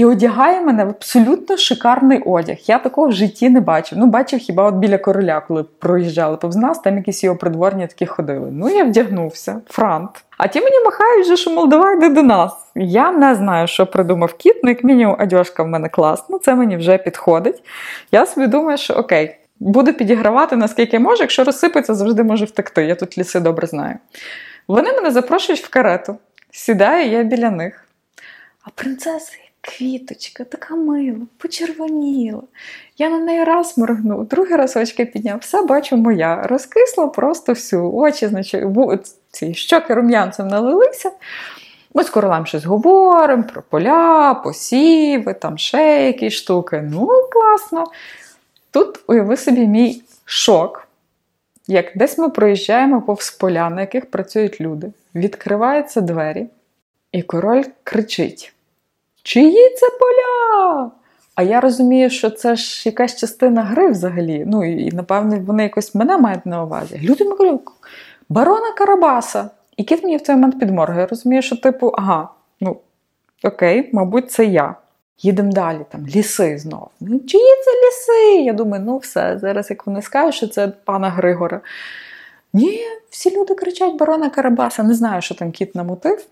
[0.00, 2.56] і одягає мене в абсолютно шикарний одяг.
[2.66, 3.98] Я такого в житті не бачив.
[3.98, 8.06] Ну, бачив хіба от біля короля, коли проїжджали повз нас, там якісь його придворні такі
[8.06, 8.48] ходили.
[8.52, 10.10] Ну, я вдягнувся, франт.
[10.38, 12.52] А ті мені махають, вже, що Молдова йде до нас.
[12.74, 16.76] Я не знаю, що придумав кіт, ну як мінімум, одяжка в мене класна, це мені
[16.76, 17.62] вже підходить.
[18.12, 19.36] Я собі думаю, що окей.
[19.58, 22.84] Буду підігравати наскільки можу, якщо розсипеться, завжди може втекти.
[22.84, 23.94] Я тут ліси добре знаю.
[24.68, 26.18] Вони мене запрошують в карету.
[26.50, 27.86] Сідаю я біля них.
[28.64, 32.42] А принцеси Квіточка, така мила, почервоніла.
[32.98, 36.42] Я на неї раз моргнув, другий раз очки підняв, все бачу моя.
[36.42, 37.92] Розкисла просто всю.
[37.92, 38.64] Очі, значить,
[39.30, 41.10] ці щоки рум'янцем налилися.
[41.94, 46.88] Ми з королем щось говоримо про поля, посіви, там ще якісь штуки.
[46.90, 47.84] Ну, класно.
[48.70, 50.88] Тут уяви собі мій шок.
[51.66, 56.46] Як десь ми проїжджаємо повз поля, на яких працюють люди, відкриваються двері,
[57.12, 58.54] і король кричить.
[59.22, 60.90] Чиї це поля?
[61.34, 64.44] А я розумію, що це ж якась частина гри взагалі.
[64.46, 67.00] Ну і, напевно, вони якось мене мають на увазі.
[67.02, 67.60] Люди кажуть,
[68.28, 69.50] барона Карабаса.
[69.76, 71.00] І кіт мені в цей момент підморгує.
[71.00, 72.28] Я розумію, що, типу, ага,
[72.60, 72.76] ну
[73.44, 74.74] окей, мабуть, це я.
[75.18, 76.90] Їдемо далі, там ліси знову.
[77.00, 78.42] Ну, чиї це ліси?
[78.42, 81.60] Я думаю, ну все, зараз як вони скажуть, що це пана Григора.
[82.52, 82.80] Ні,
[83.10, 84.82] всі люди кричать барона Карабаса.
[84.82, 86.26] Не знаю, що там кіт намутив.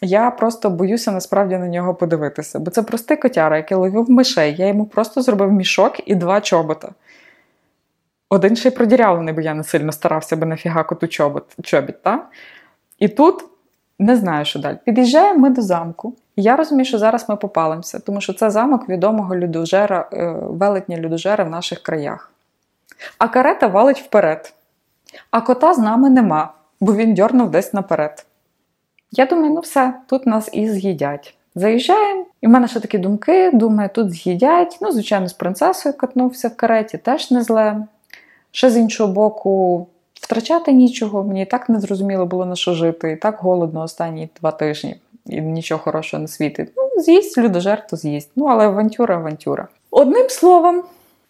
[0.00, 4.54] Я просто боюся насправді на нього подивитися, бо це простий котяра, який ловив мишей.
[4.58, 6.88] Я йому просто зробив мішок і два чобота.
[8.28, 12.02] Один ще й продірявлений, бо я не сильно старався би нафіга коту чобот, чобіт.
[12.02, 12.26] Та?
[12.98, 13.44] І тут
[13.98, 14.76] не знаю, що далі.
[14.84, 16.14] Під'їжджаємо ми до замку.
[16.36, 21.44] Я розумію, що зараз ми попалимося, тому що це замок відомого людожера, е, велетня людожера
[21.44, 22.32] в наших краях.
[23.18, 24.52] А карета валить вперед.
[25.30, 28.26] А кота з нами нема, бо він дьорнув десь наперед.
[29.12, 31.34] Я думаю, ну все, тут нас і з'їдять.
[31.54, 34.78] Заїжджаємо, і в мене ще такі думки, думаю, тут з'їдять.
[34.80, 37.86] Ну, звичайно, з принцесою катнувся в кареті, теж не зле.
[38.52, 43.12] Ще з іншого боку, втрачати нічого, мені і так не зрозуміло було на що жити,
[43.12, 44.96] і так голодно останні два тижні,
[45.26, 46.72] і нічого хорошого не світить.
[46.76, 48.30] Ну, з'їсть людожер, то з'їсть.
[48.36, 49.68] Ну, але авантюра, авантюра.
[49.90, 50.82] Одним словом,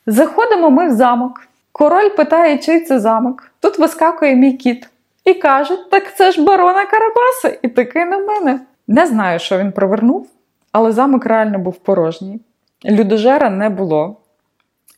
[0.07, 1.41] заходимо ми в замок.
[1.73, 3.53] Король питає, чий це замок.
[3.61, 4.89] Тут вискакує мій кіт
[5.31, 8.61] і каже: так це ж барона Карабаса, і такий на мене.
[8.89, 10.27] Не знаю, що він провернув,
[10.73, 12.41] але замок реально був порожній.
[12.85, 14.17] Людожера не було.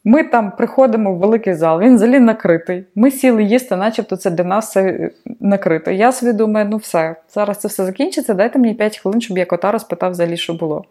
[0.04, 2.84] Ми там приходимо в великий зал, він взагалі накритий.
[2.94, 5.90] Ми сіли їсти, начебто це для нас все е, накрито.
[5.90, 9.46] Я собі думаю, ну все, зараз це все закінчиться, дайте мені 5 хвилин, щоб я
[9.46, 10.84] кота розпитав взагалі, що було.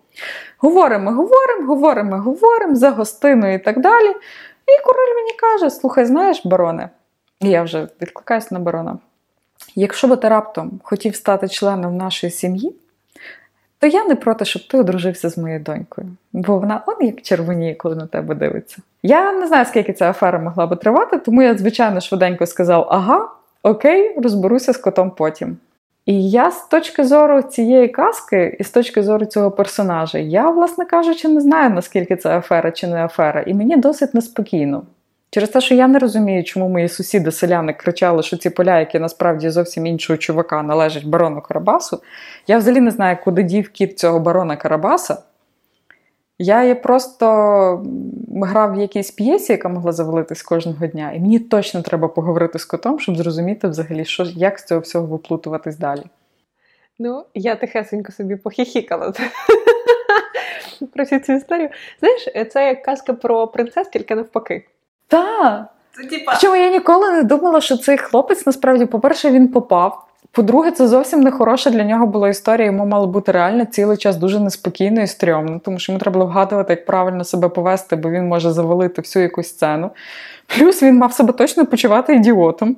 [0.58, 4.10] Говоримо, говоримо, говоримо, говоримо за гостиною і так далі.
[4.68, 6.90] І король мені каже: слухай, знаєш, бароне,
[7.40, 8.98] і я вже відкликаюся на барона.
[9.76, 12.76] Якщо би ти раптом хотів стати членом нашої сім'ї,
[13.80, 17.76] то я не проти, щоб ти одружився з моєю донькою, бо вона он як червоніє,
[17.76, 18.78] коли на тебе дивиться.
[19.04, 23.30] Я не знаю, скільки ця афера могла би тривати, тому я, звичайно, швиденько сказав: ага,
[23.64, 25.58] окей, розберуся з котом потім.
[26.06, 30.86] І я з точки зору цієї казки, і з точки зору цього персонажа, я, власне
[30.86, 34.84] кажучи, не знаю, наскільки це афера чи не афера, і мені досить неспокійно.
[35.34, 39.50] Через те, що я не розумію, чому мої сусіди-селяни кричали, що ці поля, які насправді
[39.50, 42.02] зовсім іншого чувака, належать барону Карабасу.
[42.48, 45.18] Я взагалі не знаю, куди дів кіт цього барона Карабаса.
[46.40, 47.26] Я просто
[48.42, 52.66] грав в якійсь п'єсі, яка могла завалитись кожного дня, і мені точно треба поговорити з
[52.66, 56.04] котом, щоб зрозуміти взагалі, що, як з цього всього виплутуватись далі.
[57.00, 59.14] Ну, я тихесенько собі похихікала
[60.94, 61.70] про всю цю історію.
[62.00, 64.66] Знаєш, це як казка про принцес, тільки навпаки.
[65.12, 65.66] Так.
[66.10, 66.32] Типа.
[66.32, 70.06] Причому я ніколи не думала, що цей хлопець насправді, по-перше, він попав.
[70.32, 72.66] По-друге, це зовсім не хороша для нього була історія.
[72.66, 76.26] Йому мало бути реально цілий час дуже неспокійно і стрьомно, тому що йому треба було
[76.26, 79.90] вгадувати, як правильно себе повести, бо він може завалити всю якусь сцену.
[80.48, 82.78] Плюс він мав себе точно почувати ідіотом,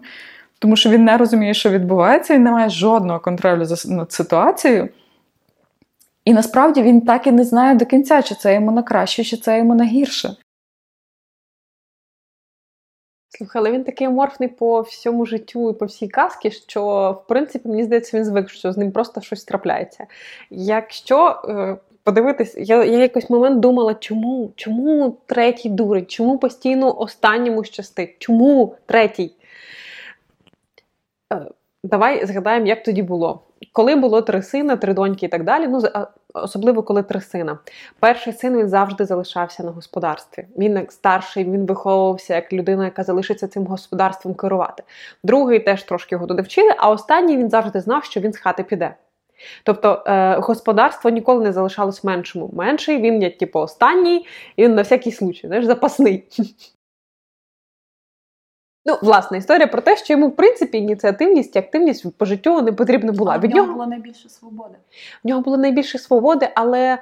[0.60, 4.90] тому що він не розуміє, що відбувається, і не має жодного контролю над ситуацією.
[6.26, 9.38] І насправді він так і не знає до кінця, чи це йому на краще, чи
[9.38, 10.36] це йому на гірше.
[13.38, 17.70] Слухай, але він такий аморфний по всьому життю і по всій казці, що в принципі
[17.70, 20.06] мені здається, він звик, що з ним просто щось трапляється.
[20.50, 27.64] Якщо е, подивитись, я я якийсь момент думала, чому чому третій дурить, чому постійно останньому
[27.64, 28.16] щастить?
[28.20, 29.32] Чому третій?
[31.34, 31.46] Е,
[31.84, 33.42] давай згадаємо, як тоді було.
[33.72, 35.82] Коли було три сина, три доньки і так далі, ну
[36.34, 37.58] особливо коли три сина.
[38.00, 40.46] Перший син він завжди залишався на господарстві.
[40.58, 44.84] Він як старший, він виховувався як людина, яка залишиться цим господарством керувати.
[45.24, 48.64] Другий теж трошки його туди вчили, а останній він завжди знав, що він з хати
[48.64, 48.96] піде.
[49.64, 52.50] Тобто е, господарство ніколи не залишалось меншому.
[52.54, 56.24] Менший він як типу останній, і він на всякий случай, знаєш, запасний.
[58.86, 62.72] Ну, власна історія про те, що йому, в принципі, ініціативність і активність по життю не
[62.72, 63.38] потрібна була.
[63.38, 64.76] Від нього було найбільше свободи.
[65.24, 66.98] В нього було найбільше свободи, але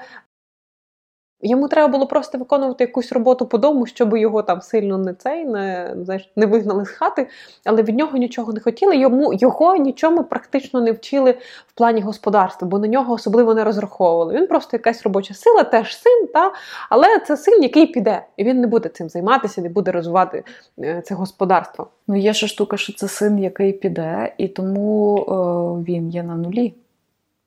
[1.41, 5.45] Йому треба було просто виконувати якусь роботу по дому, щоб його там сильно не цей,
[5.45, 7.27] не знаєш, не вигнали з хати,
[7.65, 8.97] але від нього нічого не хотіли.
[8.97, 11.31] Йому його нічому практично не вчили
[11.67, 14.33] в плані господарства, бо на нього особливо не розраховували.
[14.33, 16.51] Він просто якась робоча сила, теж син, та
[16.89, 20.43] але це син, який піде, і він не буде цим займатися, не буде розвивати
[20.79, 21.87] е, це господарство.
[22.07, 26.35] Ну є ще штука, що це син, який піде, і тому о, він є на
[26.35, 26.73] нулі.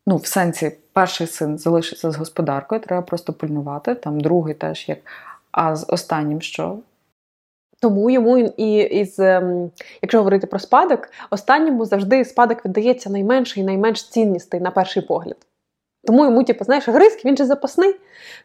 [0.07, 4.99] Ну, в сенсі, перший син залишиться з господаркою, треба просто пильнувати, там другий теж як.
[5.53, 6.79] А з останнім що?
[7.81, 9.71] Тому йому і із, ем,
[10.03, 15.37] якщо говорити про спадок, останньому завжди спадок віддається найменший і найменш цінністий на перший погляд.
[16.07, 17.95] Тому йому, типу, знаєш, Гризк, він же запасний,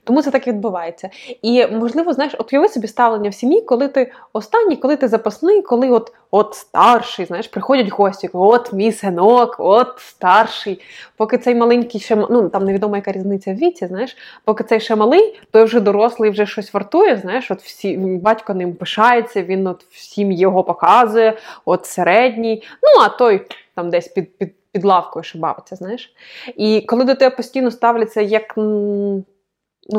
[0.03, 1.09] тому це так і відбувається.
[1.41, 5.61] І, можливо, знаєш, от уяви собі ставлення в сім'ї, коли ти останній, коли ти запасний,
[5.61, 10.81] коли от от старший, знаєш, приходять гості, от мій синок, от старший.
[11.17, 14.95] Поки цей маленький ще ну там невідомо, яка різниця в віці, знаєш, поки цей ще
[14.95, 17.17] малий, той вже дорослий вже щось вартує.
[17.17, 22.63] Знаєш, от всі батько ним пишається, він от всім його показує, от середній.
[22.81, 23.41] Ну а той
[23.75, 26.13] там десь під під під лавкою шибавиться, знаєш.
[26.55, 29.25] І коли до тебе постійно ставляться як ну,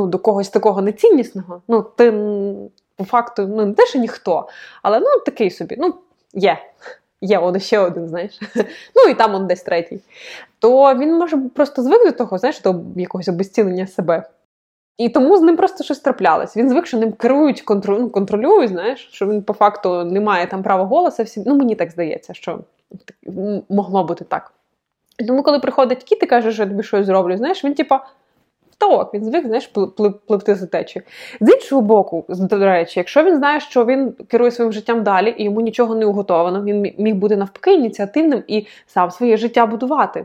[0.06, 2.12] до когось такого неціннісного, ну, ти
[2.96, 4.48] по факту ну, не те, що ніхто,
[4.82, 5.94] але ну, такий собі, ну,
[6.32, 6.58] є.
[7.22, 8.40] Є он ще один, знаєш,
[8.94, 10.00] ну і там он десь третій.
[10.58, 14.30] То він може просто звик до того, знаєш, до якогось обезцінення себе.
[14.98, 16.56] І тому з ним просто щось траплялось.
[16.56, 20.46] Він звик, що ним керують, контролю, ну, контролюють, знаєш, що він по факту не має
[20.46, 21.22] там права голосу.
[21.22, 21.42] Всі...
[21.46, 22.60] Ну, мені так здається, що
[23.68, 24.52] могло бути так.
[25.26, 28.06] Тому, коли приходить кіт і каже, що я тобі щось зроблю, знаєш, він типа.
[28.78, 29.70] Так, він звик, знаєш,
[30.26, 31.02] пливти за течі.
[31.40, 35.44] З іншого боку, до речі, якщо він знає, що він керує своїм життям далі і
[35.44, 40.24] йому нічого не уготовано, він міг бути навпаки ініціативним і сам своє життя будувати.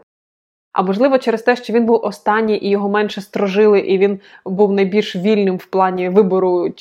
[0.74, 4.72] А можливо, через те, що він був останній і його менше строжили, і він був
[4.72, 6.74] найбільш вільним в плані вибору,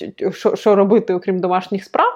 [0.54, 2.12] що робити, окрім домашніх справ.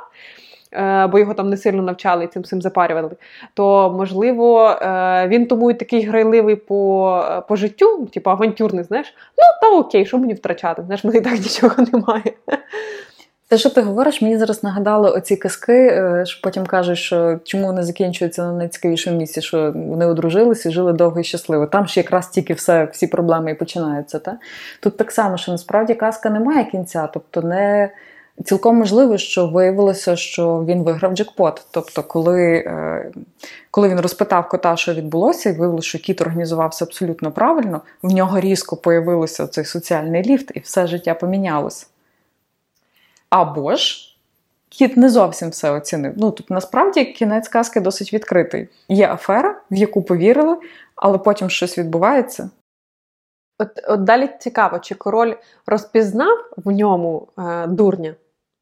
[0.73, 3.11] Е, бо його там не сильно навчали і цим всім запарювали,
[3.55, 9.45] то можливо е, він тому і такий грайливий по по життю, типу авантюрний, знаєш, ну
[9.62, 10.83] та окей, що мені втрачати?
[10.83, 12.33] Знаєш, мене так нічого немає.
[13.49, 17.66] Те, що ти говориш, мені зараз нагадали оці казки, е, що потім кажуть, що чому
[17.66, 21.66] вони закінчуються на найцікавішому місці, що вони одружилися жили довго і щасливо.
[21.66, 24.19] Там ж якраз тільки все, всі проблеми і починаються.
[24.19, 24.39] Та?
[24.81, 27.91] Тут так само, що насправді казка не має кінця, тобто не.
[28.45, 31.66] Цілком можливо, що виявилося, що він виграв джекпот.
[31.70, 33.11] Тобто, коли е,
[33.70, 38.41] коли він розпитав кота, що відбулося, і виявилося, що кіт організувався абсолютно правильно, в нього
[38.41, 41.86] різко появився цей соціальний ліфт, і все життя помінялося.
[43.30, 44.16] Або ж
[44.68, 46.12] кіт не зовсім все оцінив.
[46.16, 48.68] Ну, тут насправді кінець казки досить відкритий.
[48.89, 50.57] Є афера, в яку повірили,
[50.97, 52.51] але потім щось відбувається.
[53.59, 55.34] От, от далі цікаво, чи король
[55.66, 58.14] розпізнав в ньому е, дурня?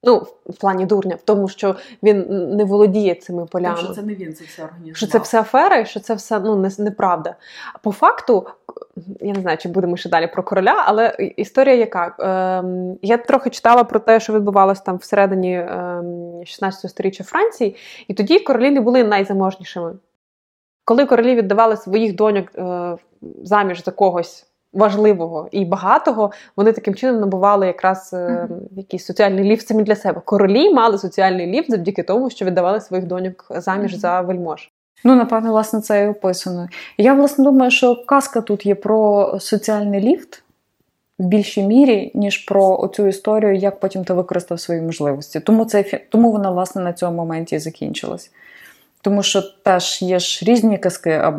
[0.06, 2.26] Ну, в плані дурня, в тому, що він
[2.56, 3.76] не володіє цими полями.
[3.76, 4.96] Тому що це не він це все організував.
[4.96, 7.34] Що це все афера, і що це все ну, не, неправда.
[7.82, 8.46] По факту,
[9.20, 12.16] я не знаю, чи будемо ще далі про короля, але історія яка?
[12.18, 17.76] Ем, я трохи читала про те, що відбувалося там всередині ем, 16 століття Франції,
[18.08, 19.92] і тоді королі не були найзаможнішими.
[20.84, 22.96] Коли королі віддавали своїх доньок е,
[23.42, 24.46] заміж за когось
[24.76, 30.20] важливого і багатого, вони таким чином набували якраз е, якийсь соціальний ліфт самі для себе.
[30.24, 34.70] Королі мали соціальний ліфт завдяки тому, що віддавали своїх доньок заміж за вельмож.
[35.04, 36.68] Ну, напевно, власне, це і описано.
[36.98, 40.42] Я, власне, думаю, що казка тут є про соціальний ліфт
[41.18, 45.40] в більшій мірі, ніж про оцю історію, як потім ти використав свої можливості.
[45.40, 48.30] Тому це тому вона, власне, на цьому моменті і закінчилась.
[49.02, 51.32] Тому що теж є ж різні казки,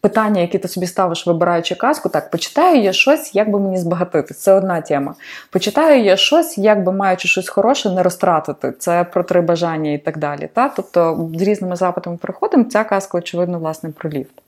[0.00, 4.34] питання, які ти собі ставиш, вибираючи казку, так, почитаю я щось, як би мені збагатити.
[4.34, 5.14] Це одна тема.
[5.50, 8.72] Почитаю я щось, як би маючи щось хороше, не розтратити.
[8.72, 10.48] Це про три бажання і так далі.
[10.52, 10.68] Та?
[10.68, 14.42] Тобто з різними запитами приходимо, ця казка, очевидно, власне, про ліфт.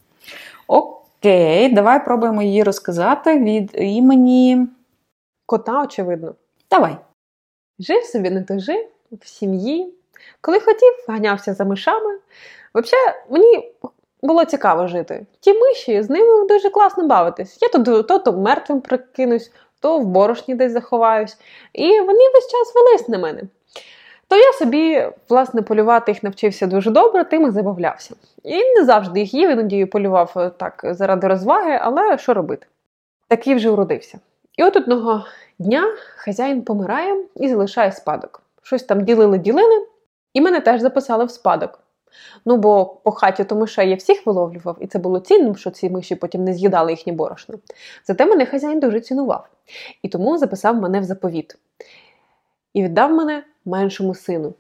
[0.67, 4.67] Окей, давай пробуємо її розказати від імені
[5.47, 6.35] кота, очевидно.
[6.71, 6.97] Давай.
[7.79, 9.95] Жив собі не то жив в сім'ї.
[10.41, 12.19] Коли хотів, ганявся за мишами.
[12.75, 13.73] Взагалі, мені
[14.23, 15.27] було цікаво жити.
[15.41, 17.59] Ті миші з ними дуже класно бавитись.
[17.63, 21.39] Я то, то, то мертвим прикинусь, то в борошні десь заховаюсь.
[21.73, 23.43] І вони весь час велись на мене.
[24.29, 28.15] То я собі, власне, полювати їх навчився дуже добре, тим і забавлявся.
[28.43, 32.67] І не завжди їх їв, іноді полював е, так заради розваги, але що робити?
[33.29, 34.19] Такий вже уродився.
[34.57, 35.25] І от одного
[35.59, 35.85] дня
[36.17, 38.43] хазяїн помирає і залишає спадок.
[38.63, 39.87] Щось там ділили-ділили,
[40.35, 41.82] і мене теж записали в спадок.
[42.45, 45.91] Ну, бо по хаті то мишей я всіх виловлював, і це було цінним, що ці
[45.91, 47.55] миші потім не з'їдали їхнє борошно.
[48.07, 49.49] Зате мене хазяїн дуже цінував,
[50.03, 51.57] і тому записав мене в заповіт
[52.75, 54.55] і віддав мене меншому сину.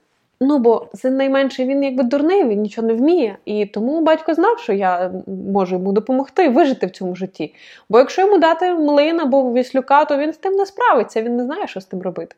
[0.44, 3.38] Ну, бо син найменший він якби дурний, він нічого не вміє.
[3.44, 5.12] І тому батько знав, що я
[5.52, 7.54] можу йому допомогти вижити в цьому житті.
[7.88, 11.44] Бо якщо йому дати млин або віслюка, то він з тим не справиться, він не
[11.44, 12.36] знає, що з тим робити.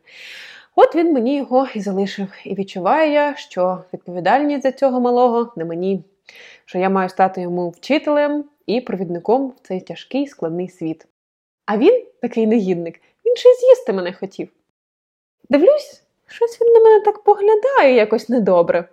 [0.75, 2.27] От він мені його і залишив.
[2.43, 6.03] І відчуваю я, що відповідальність за цього малого не мені,
[6.65, 11.07] що я маю стати йому вчителем і провідником в цей тяжкий складний світ.
[11.65, 14.49] А він, такий негідник, він ще й з'їсти мене хотів.
[15.49, 18.89] Дивлюсь, щось він на мене так поглядає якось недобре.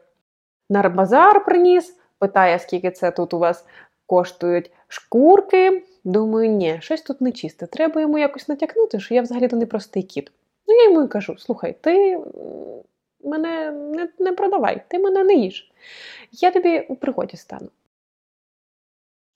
[0.71, 3.65] На базар приніс, питає, скільки це тут у вас
[4.07, 5.83] коштують шкурки.
[6.05, 7.67] Думаю, ні, щось тут нечисте.
[7.67, 10.33] Треба йому якось натякнути, що я взагалі-то не простий кіт.
[10.67, 12.21] Ну, я йому і кажу: слухай, ти
[13.25, 15.73] мене не не продавай, ти мене не їж.
[16.33, 17.69] Я тобі у пригоді стану.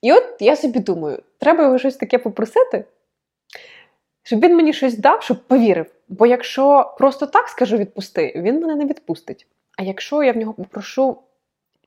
[0.03, 2.85] І от я собі думаю, треба його щось таке попросити,
[4.23, 5.87] щоб він мені щось дав, щоб повірив.
[6.09, 9.47] Бо якщо просто так скажу відпусти, він мене не відпустить.
[9.79, 11.17] А якщо я в нього попрошу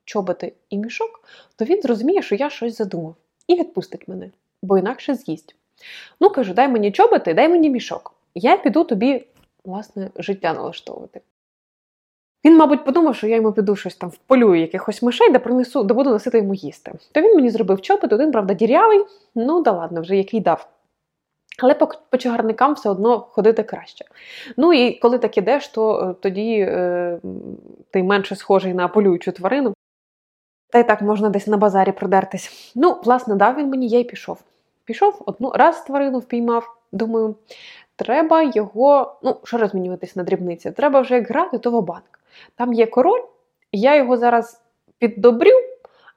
[0.06, 1.24] чоботи і мішок,
[1.56, 3.16] то він зрозуміє, що я щось задумав,
[3.48, 4.32] і відпустить мене,
[4.62, 5.56] бо інакше з'їсть.
[6.20, 9.26] Ну, кажу, дай мені чоботи, дай мені мішок я піду тобі,
[9.66, 11.22] власне, життя налаштовувати.
[12.46, 15.94] Він, мабуть, подумав, що я йому піду щось там вполюю якихось мишей, де принесу, де
[15.94, 16.92] буду носити йому їсти.
[17.12, 19.06] То він мені зробив чопит, один, правда, дірявий,
[19.36, 20.70] ну да ладно, вже який дав.
[21.64, 24.06] Але по, по чагарникам все одно ходити краще.
[24.58, 27.20] Ну і коли так ідеш, то е, тоді е,
[27.92, 29.74] ти менше схожий на полюючу тварину.
[30.72, 32.72] Та й так можна десь на базарі продертись.
[32.76, 34.42] Ну, власне, дав він мені, я й пішов.
[34.86, 37.36] Пішов, одну раз тварину впіймав, думаю,
[37.96, 40.72] треба його, ну, що розмінюватись на дрібниці?
[40.72, 42.20] Треба вже грати, то в банк.
[42.56, 43.22] Там є король,
[43.72, 44.62] я його зараз
[44.98, 45.52] піддобрю,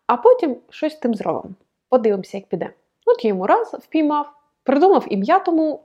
[0.07, 1.55] а потім щось з тим зробимо.
[1.89, 2.71] Подивимося, як піде.
[3.07, 5.81] От я йому раз впіймав, придумав ім'я тому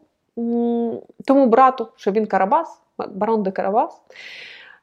[1.25, 4.01] тому брату, що він Карабас, барон де Карабас.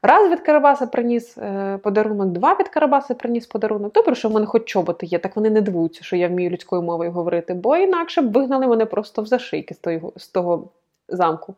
[0.07, 3.92] Раз від Карабаса приніс е, подарунок, два від Карабаса приніс подарунок.
[3.92, 6.82] Добре, що в мене хоч чоботи є, так вони не дивуються, що я вмію людською
[6.82, 10.68] мовою говорити, бо інакше б вигнали мене просто в зашийки з того, з того
[11.09, 11.55] замку.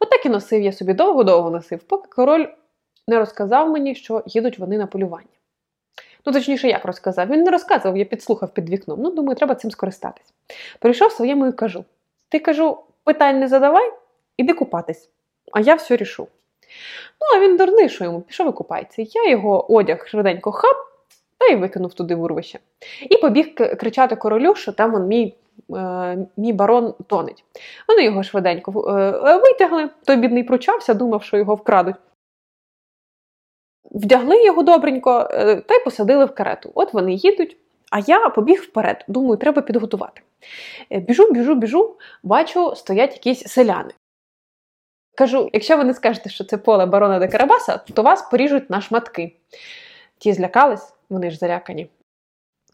[0.00, 2.46] От і носив я собі довго-довго носив, поки король
[3.08, 5.26] не розказав мені, що їдуть вони на полювання.
[6.26, 7.28] Ну, точніше, як розказав.
[7.28, 9.02] Він не розказував, я підслухав під вікном.
[9.02, 10.32] Ну, думаю, треба цим скористатись.
[10.78, 11.84] Прийшов своєму і кажу:
[12.28, 13.92] ти кажу, питань не задавай,
[14.36, 15.10] іди купатись,
[15.52, 16.28] а я все рішу.
[17.20, 19.02] Ну, а він дурний, що йому пішов і купається.
[19.14, 20.76] Я його одяг швиденько хап
[21.38, 22.58] та й викинув туди в урвище.
[23.10, 25.34] І побіг кричати королю, що там он мій
[25.76, 27.44] е, мій барон тонеть.
[27.88, 31.96] Вони його швиденько е, витягли, той бідний пручався, думав, що його вкрадуть.
[33.90, 36.72] Вдягли його добренько е, та й посадили в карету.
[36.74, 37.56] От вони їдуть,
[37.90, 39.04] а я побіг вперед.
[39.08, 40.22] Думаю, треба підготувати.
[40.90, 43.90] Біжу, біжу, біжу, бачу, стоять якісь селяни.
[45.14, 48.80] Кажу: якщо ви не скажете, що це поле барона де Карабаса, то вас поріжуть на
[48.80, 49.36] шматки.
[50.18, 51.90] Ті злякались, вони ж залякані.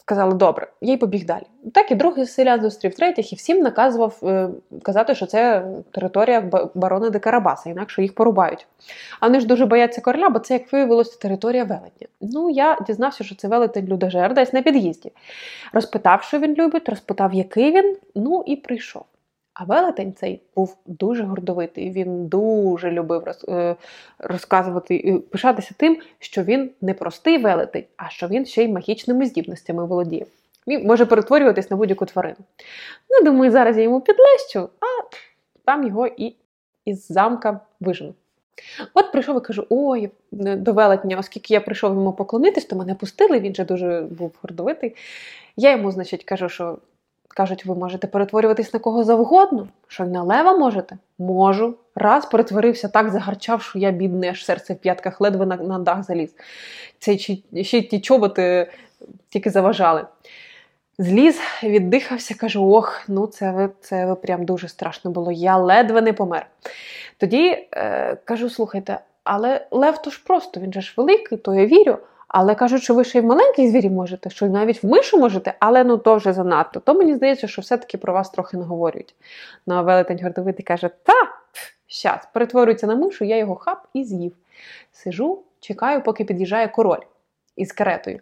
[0.08, 1.42] Сказали, добре, я й побіг далі.
[1.74, 4.48] Так і другий селян зустрів третіх і всім наказував е,
[4.82, 6.40] казати, що це територія
[6.74, 8.66] барона де Карабаса, інакше їх порубають.
[9.20, 12.06] А вони ж дуже бояться короля, бо це, як виявилося, територія велетня.
[12.20, 15.12] Ну, я дізнався, що це велетень людожер десь на під'їзді.
[15.72, 19.04] Розпитав, що він любить, розпитав, який він, ну і прийшов.
[19.58, 21.90] А велетень цей був дуже гордовитий.
[21.90, 23.76] Він дуже любив е,
[24.18, 29.86] розказувати пишатися тим, що він не простий велетень, а що він ще й магічними здібностями
[29.86, 30.26] володіє.
[30.66, 32.36] Він може перетворюватись на будь-яку тварину.
[33.10, 34.86] Ну, думаю, зараз я йому підлещу, а
[35.64, 36.34] там його і
[36.84, 38.14] із замка вижену.
[38.94, 43.40] От прийшов і кажу: ой, до велетня, оскільки я прийшов йому поклонитись, то мене пустили,
[43.40, 44.96] він же дуже був гордовитий.
[45.56, 46.78] Я йому, значить, кажу, що
[47.38, 49.68] Кажуть, ви можете перетворюватись на кого завгодно.
[49.88, 50.98] Що й на лева можете?
[51.18, 51.74] Можу.
[51.94, 56.02] Раз перетворився так, загарчав, що я бідний, аж серце в п'ятках ледве на, на дах
[56.02, 56.34] заліз.
[56.98, 58.70] Це ще й ті чоботи
[59.28, 60.06] тільки заважали.
[60.98, 65.32] Зліз, віддихався, кажу: ох, ну це це прям дуже страшно було.
[65.32, 66.46] Я ледве не помер.
[67.18, 71.66] Тоді е, кажу: слухайте, але Лев то ж просто, він же ж великий, то я
[71.66, 71.98] вірю.
[72.28, 75.54] Але кажуть, що ви ще й в маленьких звірі можете, що навіть в мишу можете,
[75.58, 76.80] але ну то вже занадто.
[76.80, 79.14] То мені здається, що все-таки про вас трохи наговорюють.
[79.66, 81.14] Ну а велетень гордовитий каже: Та,
[81.86, 84.32] щас, перетворюється на мишу, я його хап і з'їв.
[84.92, 87.02] Сижу, чекаю, поки під'їжджає король
[87.56, 88.20] із каретою.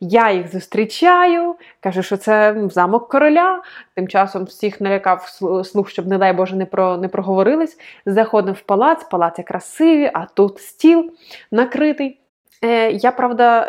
[0.00, 3.62] Я їх зустрічаю, кажу, що це замок короля.
[3.94, 5.28] Тим часом всіх налякав
[5.64, 7.78] слух, щоб, не дай Боже, не про, не проговорились.
[8.06, 11.12] Заходимо в палац, палац красиві, а тут стіл
[11.50, 12.20] накритий.
[12.64, 13.60] Е, я, правда,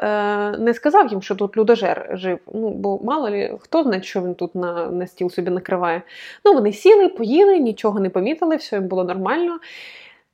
[0.56, 4.22] е, не сказав їм, що тут людожер жив, ну, бо мало лі, хто знає, що
[4.22, 6.02] він тут на на стіл собі накриває.
[6.46, 9.60] Ну, Вони сіли, поїли, нічого не помітили, все їм було нормально.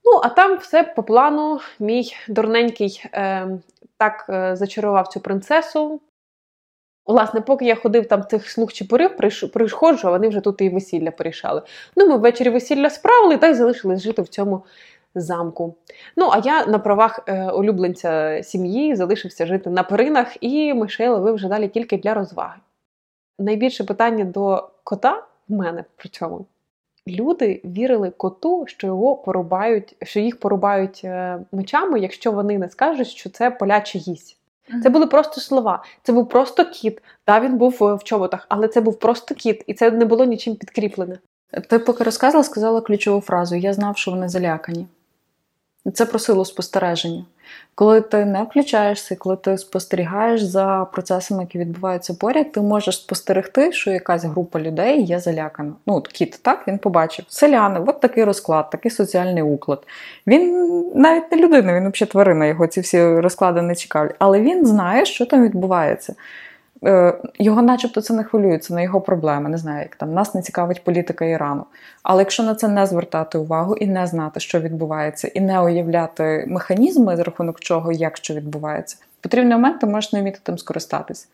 [0.05, 3.47] Ну, а там все по плану, мій дурненький е,
[3.97, 6.01] так е, зачарував цю принцесу.
[7.05, 9.17] Власне, поки я ходив там цих слух чепурів,
[9.53, 11.61] приходжу, а вони вже тут і весілля порішали.
[11.95, 14.65] Ну, ми ввечері весілля справили та й залишились жити в цьому
[15.15, 15.75] замку.
[16.15, 21.35] Ну, а я на правах е, улюбленця сім'ї залишився жити на перинах, і мишей ловив
[21.35, 22.59] вже далі тільки для розваги.
[23.39, 26.45] Найбільше питання до кота в мене при цьому.
[27.07, 33.07] Люди вірили коту, що його порубають, що їх порубають е, мечами, якщо вони не скажуть,
[33.07, 34.37] що це поляче їсть.
[34.83, 35.83] Це були просто слова.
[36.03, 37.01] Це був просто кіт.
[37.27, 40.55] Да, він був в чоботах, але це був просто кіт, і це не було нічим
[40.55, 41.17] підкріплене.
[41.69, 44.87] Ти поки розказала, сказала ключову фразу: Я знав, що вони залякані.
[45.93, 47.25] Це про силу спостереження.
[47.75, 53.71] Коли ти не включаєшся, коли ти спостерігаєш за процесами, які відбуваються поряд, ти можеш спостерегти,
[53.71, 55.73] що якась група людей є залякана.
[55.85, 57.25] Ну, от кіт, так, він побачив.
[57.29, 59.87] Селяни, от такий розклад, такий соціальний уклад.
[60.27, 60.53] Він
[60.95, 64.15] навіть не людина, він взагалі тварина, його ці всі розклади не цікавлять.
[64.19, 66.15] Але він знає, що там відбувається.
[66.85, 69.49] Е, його, начебто, це не хвилюється на його проблеми.
[69.49, 71.65] Не знаю, як там нас не цікавить політика Ірану.
[72.03, 76.45] Але якщо на це не звертати увагу і не знати, що відбувається, і не уявляти
[76.47, 80.57] механізми, за рахунок чого, як що відбувається, в потрібний момент ти можеш не вміти тим
[80.57, 81.27] скористатись.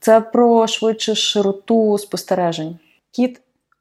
[0.00, 2.78] Це про швидше широту спостережень.
[3.10, 3.40] Кіт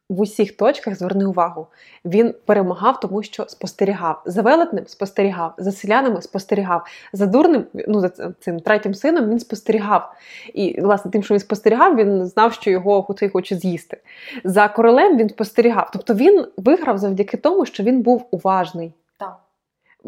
[0.10, 1.68] в усіх точках зверни увагу.
[2.06, 4.22] Він перемагав, тому що спостерігав.
[4.26, 10.14] За велетним спостерігав, за селянами спостерігав, за дурним, ну за цим третім сином він спостерігав.
[10.54, 13.98] І, власне, тим, що він спостерігав, він знав, що його хоче з'їсти.
[14.44, 15.90] За королем він спостерігав.
[15.94, 18.94] Тобто він виграв завдяки тому, що він був уважний.
[19.20, 19.40] Так.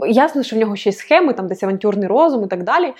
[0.08, 2.93] Ясно, що в нього ще й схеми, там десь авантюрний розум і так далі.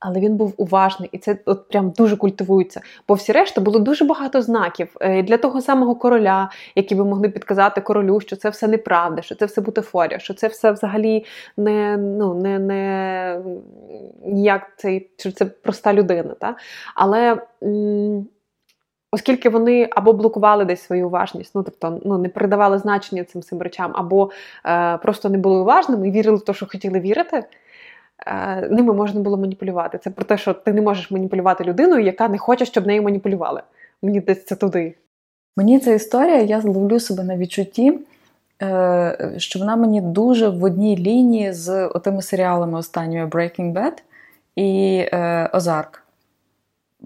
[0.00, 2.80] Але він був уважний, і це от прям дуже культивується.
[3.08, 7.28] Бо всі решта було дуже багато знаків е, для того самого короля, які би могли
[7.28, 11.24] підказати королю, що це все неправда, що це все бутафорія, що це все взагалі
[11.56, 13.40] не ну, не, не
[14.24, 16.34] ніяк цей, що це проста людина.
[16.40, 16.56] Та?
[16.94, 18.26] Але м-
[19.10, 23.62] Оскільки вони або блокували десь свою уважність, ну тобто ну, не передавали значення цим цим
[23.62, 24.30] речам, або
[24.66, 27.44] е, просто не були уважними і вірили в те, що хотіли вірити,
[28.70, 29.98] ними можна було маніпулювати.
[29.98, 33.62] Це про те, що ти не можеш маніпулювати людиною, яка не хоче, щоб нею маніпулювали.
[34.02, 34.94] Мені десь це туди.
[35.56, 37.98] Мені ця історія, я зловлю себе на відчутті,
[38.62, 43.92] е, що вона мені дуже в одній лінії з отими серіалами останніми Breaking Bad
[44.56, 46.02] і е, Озарк.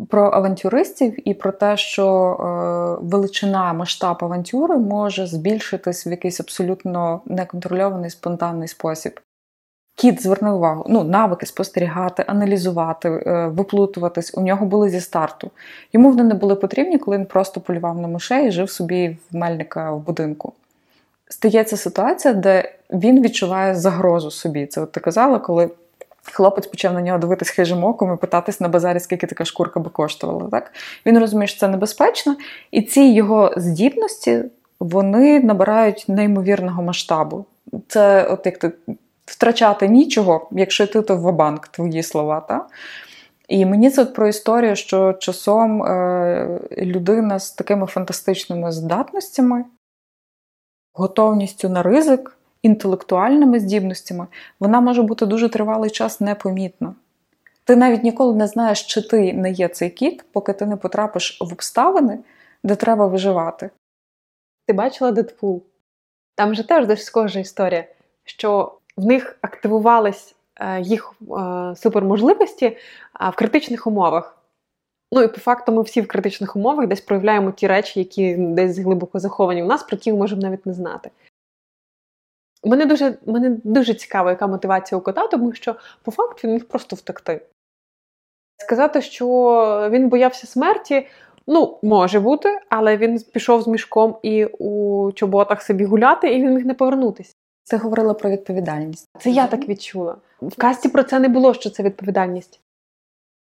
[0.09, 7.21] Про авантюристів і про те, що е, величина масштаб авантюри може збільшитись в якийсь абсолютно
[7.27, 9.21] неконтрольований спонтанний спосіб.
[9.95, 15.51] Кіт зверни увагу, ну, навики спостерігати, аналізувати, е, виплутуватись у нього були зі старту.
[15.93, 19.37] Йому вони не були потрібні, коли він просто полював на мишей і жив собі в
[19.37, 20.53] мельника в будинку.
[21.29, 24.67] Стається ситуація, де він відчуває загрозу собі.
[24.67, 25.71] Це от ти казала, коли
[26.33, 29.91] хлопець почав на нього дивитись хижим оком і питатись на базарі, скільки така шкурка би
[29.91, 30.49] коштувала.
[30.51, 30.73] Так?
[31.07, 32.37] Він розуміє, що це небезпечно,
[32.71, 34.45] і ці його здібності
[34.81, 37.45] вони набирають неймовірного масштабу.
[37.89, 38.73] Це, от як ти
[39.27, 42.41] втрачати нічого, якщо ти то в банк, твої слова.
[42.41, 42.67] Та?
[43.49, 49.65] І мені це от про історію, що часом е, людина з такими фантастичними здатностями,
[50.95, 54.27] готовністю на ризик, інтелектуальними здібностями,
[54.61, 56.95] вона може бути дуже тривалий час непомітна.
[57.65, 61.41] Ти навіть ніколи не знаєш, чи ти не є цей кіт, поки ти не потрапиш
[61.41, 62.19] в обставини,
[62.65, 63.71] де треба виживати.
[64.67, 65.63] Ти бачила Дедпул?
[66.35, 67.85] Там же теж досить схожа історія,
[68.25, 72.77] що в них активувались е, їх е, суперможливості
[73.21, 74.39] в критичних умовах.
[75.13, 78.79] Ну і по факту ми всі в критичних умовах десь проявляємо ті речі, які десь
[78.79, 81.11] глибоко заховані у нас, про які ми можемо навіть не знати.
[82.65, 86.69] Мене дуже мене дуже цікаво, яка мотивація у кота, тому що по факту він міг
[86.69, 87.41] просто втекти.
[88.57, 91.07] Сказати, що він боявся смерті,
[91.47, 96.55] ну, може бути, але він пішов з мішком і у чоботах собі гуляти, і він
[96.55, 97.35] міг не повернутися.
[97.65, 99.09] Це говорила про відповідальність.
[99.21, 100.17] Це я так відчула.
[100.43, 102.61] В касті про це не було, що це відповідальність.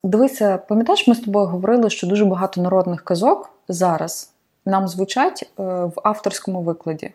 [0.04, 4.34] Дивися, пам'ятаєш, ми з тобою говорили, що дуже багато народних казок зараз
[4.66, 7.12] нам звучать е, в авторському викладі.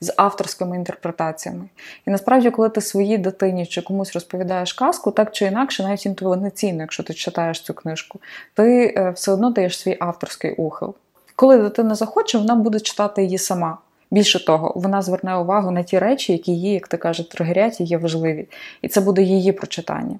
[0.00, 1.68] З авторськими інтерпретаціями.
[2.06, 6.80] І насправді, коли ти своїй дитині чи комусь розповідаєш казку, так чи інакше, навіть інтуїційно,
[6.80, 8.20] якщо ти читаєш цю книжку,
[8.54, 10.94] ти е, все одно даєш свій авторський ухил.
[11.36, 13.78] Коли дитина захоче, вона буде читати її сама.
[14.10, 17.84] Більше того, вона зверне увагу на ті речі, які її, як ти кажеш, тригерять і
[17.84, 18.48] є важливі.
[18.82, 20.18] І це буде її прочитання.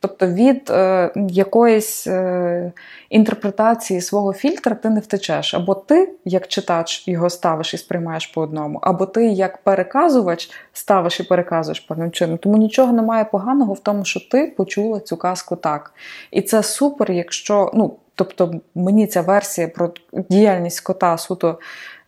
[0.00, 2.72] Тобто від е, якоїсь е,
[3.10, 5.54] інтерпретації свого фільтра ти не втечеш.
[5.54, 11.20] Або ти, як читач, його ставиш і сприймаєш по одному, або ти, як переказувач, ставиш
[11.20, 12.38] і переказуєш по одним чином.
[12.38, 15.92] Тому нічого немає поганого в тому, що ти почула цю казку так.
[16.30, 17.70] І це супер, якщо.
[17.74, 21.58] ну, Тобто мені ця версія про діяльність кота суто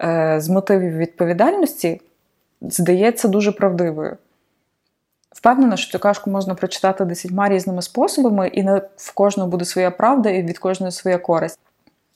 [0.02, 2.00] е, з мотивів відповідальності
[2.60, 4.16] здається дуже правдивою.
[5.30, 9.90] Впевнена, що цю кашку можна прочитати десятьма різними способами, і не в кожного буде своя
[9.90, 11.58] правда, і від кожної своя користь.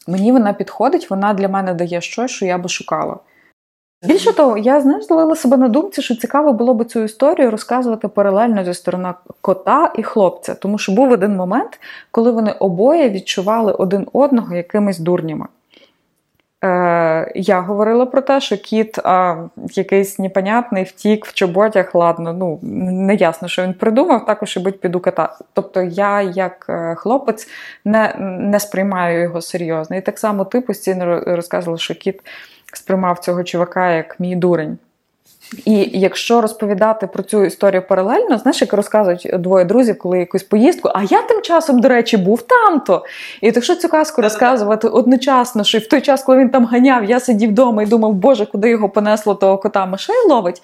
[0.07, 3.19] Мені вона підходить, вона для мене дає щось, що я би шукала.
[4.07, 8.09] Більше того, я знаєш, зловила себе на думці, що цікаво було б цю історію розказувати
[8.09, 11.81] паралельно зі сторони кота і хлопця, тому що був один момент,
[12.11, 15.47] коли вони обоє відчували один одного якимись дурнями.
[16.65, 19.37] Е, Я говорила про те, що кіт а,
[19.71, 24.81] якийсь непонятний втік в чоботях, ладно, ну не ясно, що він придумав, також і будь
[24.81, 25.37] піду кота.
[25.53, 27.49] Тобто я, як е, хлопець,
[27.85, 29.97] не не сприймаю його серйозно.
[29.97, 32.21] І так само ти постійно розказувала, що кіт
[32.77, 34.79] сприймав цього чувака як мій дурень.
[35.65, 40.91] І якщо розповідати про цю історію паралельно, знаєш, як розказують двоє друзів, коли якусь поїздку,
[40.95, 43.05] а я тим часом, до речі, був там-то.
[43.41, 47.21] І якщо цю казку розказувати одночасно, що в той час, коли він там ганяв, я
[47.21, 50.63] сидів вдома і думав, Боже, куди його понесло, того кота мишей ловить,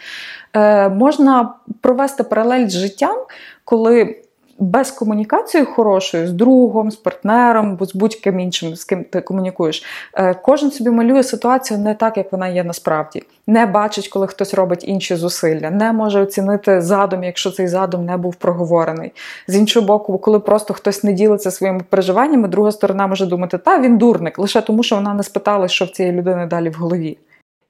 [0.57, 3.17] е, можна провести паралель з життям,
[3.65, 4.17] коли
[4.63, 9.85] без комунікації хорошої з другом, з партнером, бо з будь-ким іншим, з ким ти комунікуєш,
[10.15, 13.23] е, кожен собі малює ситуацію не так, як вона є насправді.
[13.47, 18.17] Не бачить, коли хтось робить інші зусилля, не може оцінити задум, якщо цей задум не
[18.17, 19.13] був проговорений.
[19.49, 23.81] З іншого боку, коли просто хтось не ділиться своїми переживаннями, друга сторона може думати, та
[23.81, 27.19] він дурник, лише тому, що вона не спитала, що в цієї людини далі в голові.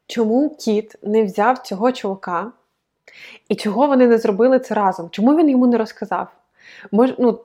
[0.06, 2.52] Чому кіт не взяв цього чувака?
[3.48, 5.08] І чого вони не зробили це разом?
[5.10, 6.28] Чому він йому не розказав?
[6.92, 7.38] Мож, ну,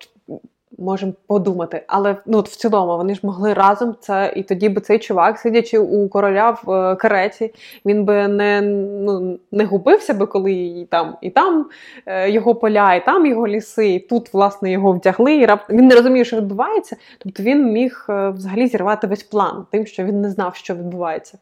[0.78, 1.84] можемо подумати.
[1.88, 5.80] Але ну, в цілому вони ж могли разом це, і тоді би цей чувак, сидячи
[5.80, 7.53] у короля в е, кареті,
[7.86, 11.70] він би не ну, не губився би, коли і там і там
[12.05, 15.36] е, його поля, і там його ліси, і тут, власне, його вдягли.
[15.36, 15.59] і рап...
[15.70, 16.95] Він не розуміє, що відбувається.
[17.18, 21.38] Тобто він міг е, взагалі зірвати весь план, тим, що він не знав, що відбувається.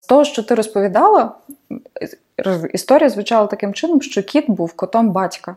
[0.00, 1.32] З того, що ти розповідала,
[2.72, 5.56] історія звучала таким чином, що кіт був котом батька.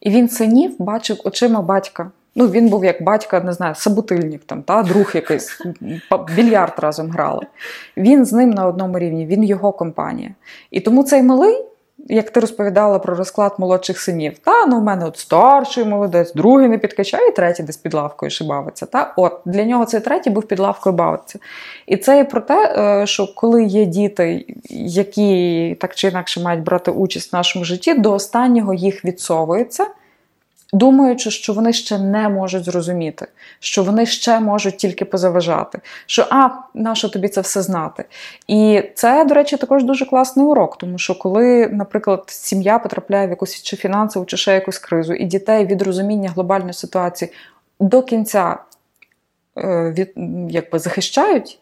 [0.00, 2.10] І він синів бачив очима батька.
[2.34, 5.58] Ну, він був як батька, не знаю, сабутильник, там, та, друг якийсь,
[6.36, 7.46] більярд разом грали.
[7.96, 10.30] Він з ним на одному рівні, він його компанія.
[10.70, 11.64] І тому цей малий
[12.08, 16.68] як ти розповідала про розклад молодших синів, та ну в мене от старший молодець, другий
[16.68, 18.86] не підкачає, і третій десь під лавкою ще бавиться.
[18.86, 21.38] Та от для нього цей третій був під лавкою бавиться.
[21.86, 26.62] І це і про те, е, що коли є діти, які так чи інакше мають
[26.62, 29.86] брати участь в нашому житті, до останнього їх відсовується
[30.72, 33.26] думаючи, що вони ще не можуть зрозуміти,
[33.60, 38.04] що вони ще можуть тільки позаважати, що а, нащо тобі це все знати?
[38.46, 43.30] І це, до речі, також дуже класний урок, тому що коли, наприклад, сім'я потрапляє в
[43.30, 47.32] якусь чи фінансову, чи ще якусь кризу, і дітей від розуміння глобальної ситуації
[47.80, 48.56] до кінця
[49.58, 50.12] е, від,
[50.50, 51.58] якби захищають.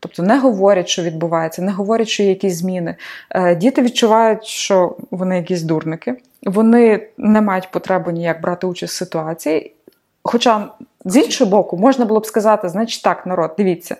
[0.00, 2.96] Тобто не говорять, що відбувається, не говорять, що є якісь зміни.
[3.30, 8.96] Е, діти відчувають, що вони якісь дурники, вони не мають потреби ніяк брати участь в
[8.96, 9.74] ситуації.
[10.22, 10.68] Хоча,
[11.04, 13.96] з іншого боку, можна було б сказати, значить так, народ, дивіться,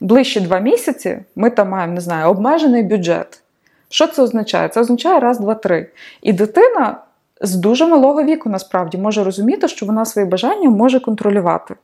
[0.00, 3.40] ближче два місяці ми там маємо, не знаю, обмежений бюджет.
[3.88, 4.68] Що це означає?
[4.68, 5.90] Це означає раз, два, три.
[6.22, 6.96] І дитина
[7.40, 11.74] з дуже малого віку насправді може розуміти, що вона свої бажання може контролювати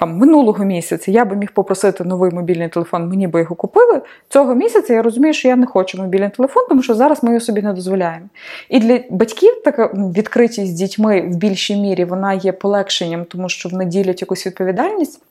[0.00, 4.00] там минулого місяця я би міг попросити новий мобільний телефон, мені би його купили.
[4.28, 7.40] Цього місяця я розумію, що я не хочу мобільний телефон, тому що зараз ми його
[7.40, 8.26] собі не дозволяємо.
[8.68, 13.68] І для батьків така відкритість з дітьми в більшій мірі вона є полегшенням, тому що
[13.68, 15.22] вони ділять якусь відповідальність.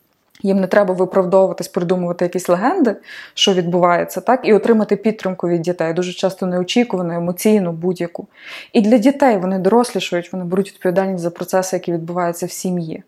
[0.41, 2.95] Їм не треба виправдовуватись, придумувати якісь легенди,
[3.33, 8.27] що відбувається, так, і отримати підтримку від дітей, дуже часто неочікувану, емоційну, будь-яку.
[8.73, 13.03] І для дітей вони дорослішують, вони беруть відповідальність за процеси, які відбуваються в сім'ї.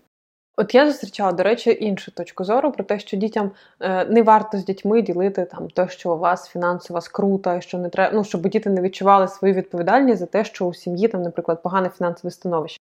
[0.62, 4.58] От я зустрічала, до речі, іншу точку зору про те, що дітям е, не варто
[4.58, 8.42] з дітьми ділити там те, що у вас фінансова скрута, що не треба, ну щоб
[8.48, 12.80] діти не відчували свою відповідальність за те, що у сім'ї там, наприклад, погане фінансове становище.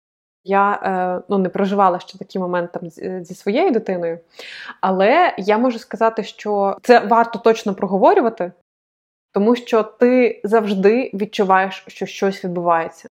[0.44, 2.90] Я е, ну, не проживала ще такий момент там
[3.24, 4.18] зі своєю дитиною,
[4.80, 8.52] але я можу сказати, що це варто точно проговорювати,
[9.32, 13.08] тому що ти завжди відчуваєш, що щось відбувається.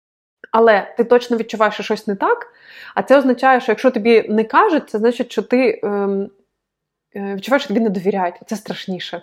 [0.51, 2.53] Але ти точно відчуваєш, що щось не так.
[2.95, 6.31] А це означає, що якщо тобі не кажуть, це значить, що ти ем,
[7.17, 8.35] е, відчуваєш, що тобі не довіряють.
[8.47, 9.23] Це страшніше.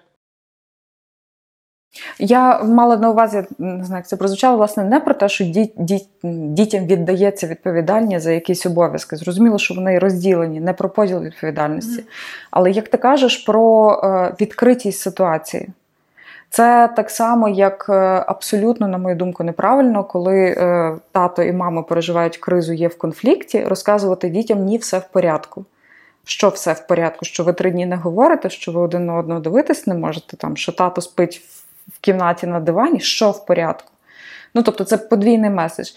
[2.20, 5.74] Я мала на увазі, не знаю, як це прозвучало, власне, не про те, що діт,
[5.78, 9.16] діт, дітям віддається відповідальність за якісь обов'язки.
[9.16, 12.02] Зрозуміло, що вони розділені, не про поділ відповідальності.
[12.02, 12.48] Mm-hmm.
[12.52, 15.70] Але як ти кажеш про е, відкритість ситуації.
[16.50, 17.94] Це так само, як е,
[18.28, 23.64] абсолютно, на мою думку, неправильно, коли е, тато і мама переживають кризу, є в конфлікті,
[23.64, 25.66] розказувати дітям ні, все в порядку.
[26.26, 27.26] Що все в порядку?
[27.26, 30.58] Що ви три дні не говорите, що ви один на одного дивитись не можете, там,
[30.58, 31.42] що тато спить
[31.88, 33.92] в кімнаті на дивані, що в порядку.
[34.54, 35.92] Ну, тобто, це подвійний меседж.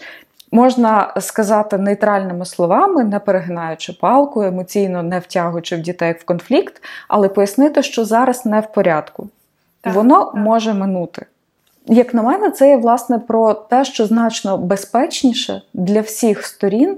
[0.51, 7.29] Можна сказати нейтральними словами, не перегинаючи палку, емоційно не втягуючи в дітей в конфлікт, але
[7.29, 9.29] пояснити, що зараз не в порядку.
[9.81, 10.35] Так, воно так.
[10.35, 11.25] може минути.
[11.85, 16.97] Як на мене, це є власне про те, що значно безпечніше для всіх сторін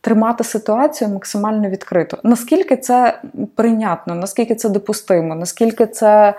[0.00, 2.18] тримати ситуацію максимально відкрито.
[2.22, 3.20] Наскільки це
[3.54, 6.34] прийнятно, наскільки це допустимо, наскільки це.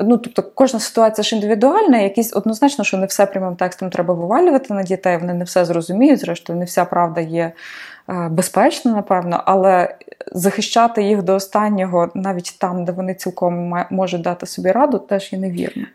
[0.00, 4.74] Ну, тобто, кожна ситуація ж індивідуальна, якісь однозначно, що не все прямим текстом треба вивалювати
[4.74, 7.52] на дітей, вони не все зрозуміють, зрештою, не вся правда є
[8.08, 9.96] е, безпечна, напевно, але
[10.32, 15.38] захищати їх до останнього, навіть там, де вони цілком можуть дати собі раду, теж є
[15.38, 15.86] невірно.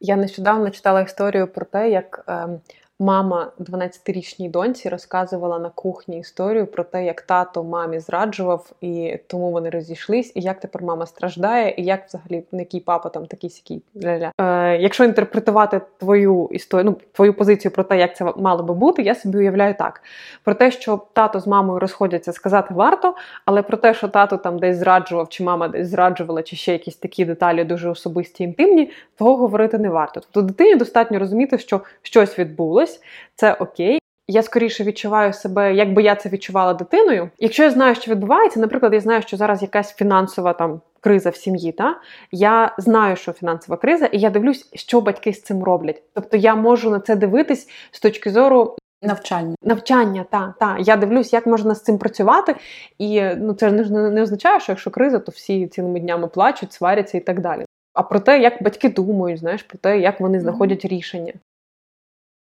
[0.00, 2.60] Я нещодавно читала історію про те, як ем,
[3.00, 9.50] Мама 12-річній доньці розказувала на кухні історію про те, як тато мамі зраджував, і тому
[9.50, 13.82] вони розійшлись, і як тепер мама страждає, і як взагалі який папа там такий сякий
[13.96, 14.30] ля-ля.
[14.40, 19.02] Е, Якщо інтерпретувати твою історію, ну твою позицію про те, як це мало би бути,
[19.02, 20.02] я собі уявляю так:
[20.44, 24.58] про те, що тато з мамою розходяться, сказати варто, але про те, що тато там
[24.58, 29.36] десь зраджував, чи мама десь зраджувала, чи ще якісь такі деталі дуже особисті, інтимні, того
[29.36, 30.20] говорити не варто.
[30.20, 33.00] Тобто дитині достатньо розуміти, що щось відбулось щось,
[33.34, 33.98] це окей.
[34.30, 37.30] Я скоріше відчуваю себе, якби я це відчувала дитиною.
[37.38, 41.36] Якщо я знаю, що відбувається, наприклад, я знаю, що зараз якась фінансова там криза в
[41.36, 41.96] сім'ї, та
[42.32, 46.02] я знаю, що фінансова криза, і я дивлюсь, що батьки з цим роблять.
[46.14, 49.54] Тобто я можу на це дивитись з точки зору Навчання.
[49.62, 50.76] Навчання, та, та.
[50.80, 52.56] Я дивлюсь, як можна з цим працювати.
[52.98, 56.72] І ну, це ж не, не означає, що якщо криза, то всі цілими днями плачуть,
[56.72, 57.64] сваряться і так далі.
[57.94, 61.32] А про те, як батьки думають, знаєш, про те, як вони знаходять рішення.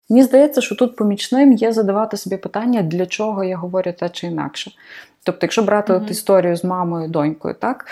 [0.09, 4.27] Мені здається, що тут помічним є задавати собі питання, для чого я говорю те чи
[4.27, 4.71] інакше.
[5.25, 6.03] Тобто, якщо брати Мгм.
[6.03, 7.87] от історію з мамою, донькою, так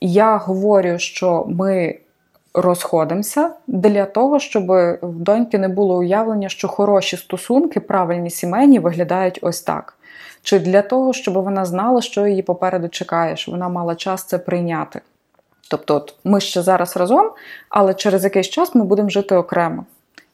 [0.00, 1.98] я говорю, що ми
[2.54, 4.66] розходимося для того, щоб
[5.02, 9.96] в доньки не було уявлення, що хороші стосунки, правильні сімейні виглядають ось так.
[10.42, 14.38] Чи для того, щоб вона знала, що її попереду чекає, щоб вона мала час це
[14.38, 15.00] прийняти.
[15.70, 17.30] Тобто, от ми ще зараз разом,
[17.68, 19.84] але через якийсь час ми будемо жити окремо.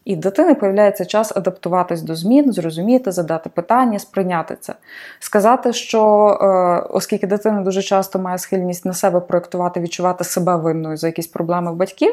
[0.07, 4.75] І в дитини появляється час адаптуватись до змін, зрозуміти, задати питання, сприйняти це.
[5.19, 6.47] Сказати, що е,
[6.91, 11.73] оскільки дитина дуже часто має схильність на себе проєктувати, відчувати себе винною за якісь проблеми
[11.73, 12.13] батьків,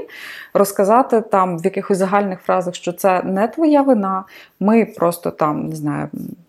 [0.53, 4.23] розказати там в якихось загальних фразах, що це не твоя вина,
[4.59, 6.07] ми просто там не знаю.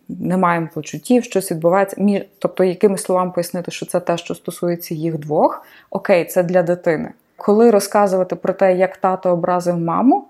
[0.09, 1.97] Не маємо почуттів, щось відбувається.
[2.01, 6.63] Мі- Тобто, якими словами пояснити, що це те, що стосується їх двох, окей, це для
[6.63, 7.11] дитини.
[7.37, 10.29] Коли розказувати про те, як тато образив маму,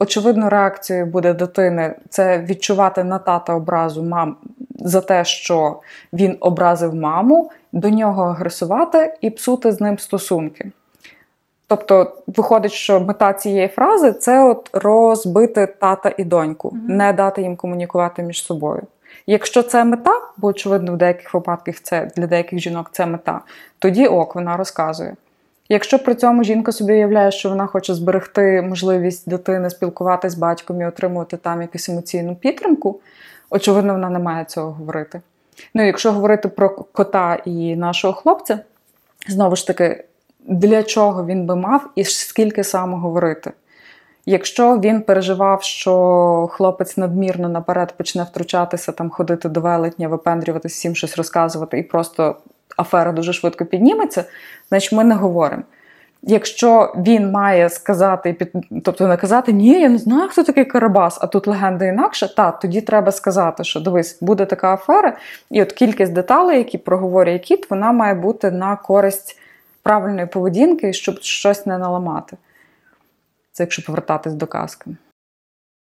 [0.00, 4.36] очевидно, реакцією буде дитини це відчувати на тата образу мам
[4.78, 5.80] за те, що
[6.12, 10.70] він образив маму, до нього агресувати і псути з ним стосунки.
[11.66, 16.96] Тобто, виходить, що мета цієї фрази це от розбити тата і доньку, Мгм.
[16.96, 18.82] не дати їм комунікувати між собою.
[19.26, 23.40] Якщо це мета, бо очевидно в деяких випадках це для деяких жінок це мета,
[23.78, 25.14] тоді ок, вона розказує.
[25.72, 30.80] Якщо при цьому жінка собі уявляє, що вона хоче зберегти можливість дитини спілкуватися з батьком
[30.80, 33.00] і отримувати там якусь емоційну підтримку,
[33.50, 35.20] очевидно, вона не має цього говорити.
[35.74, 38.58] Ну, якщо говорити про кота і нашого хлопця,
[39.28, 40.04] знову ж таки,
[40.40, 43.52] для чого він би мав і скільки саме говорити?
[44.26, 50.94] Якщо він переживав, що хлопець надмірно наперед почне втручатися, там ходити до велетня, випендрюватися, всім
[50.94, 52.36] щось розказувати, і просто
[52.76, 54.24] афера дуже швидко підніметься,
[54.68, 55.62] значить ми не говоримо.
[56.22, 61.26] Якщо він має сказати, під- тобто наказати, ні, я не знаю, хто такий Карабас, а
[61.26, 65.16] тут легенда інакше, та тоді треба сказати, що дивись, буде така афера,
[65.50, 69.38] і от кількість деталей, які проговорює кіт, вона має бути на користь
[69.82, 72.36] правильної поведінки, щоб щось не наламати.
[73.52, 74.90] Це якщо повертатись до казки.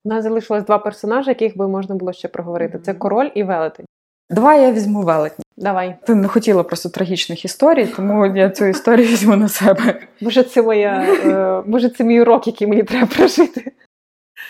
[0.06, 3.86] У нас залишилось два персонажі, яких би можна було ще проговорити: це король і велетень.
[4.30, 5.46] Давай я візьму велетні.
[5.58, 5.96] Давай.
[6.06, 10.00] Ти не хотіла просто трагічних історій, тому я цю історію візьму на себе.
[10.22, 13.72] Може, це моя, е, може, це мій урок, який мені треба прожити.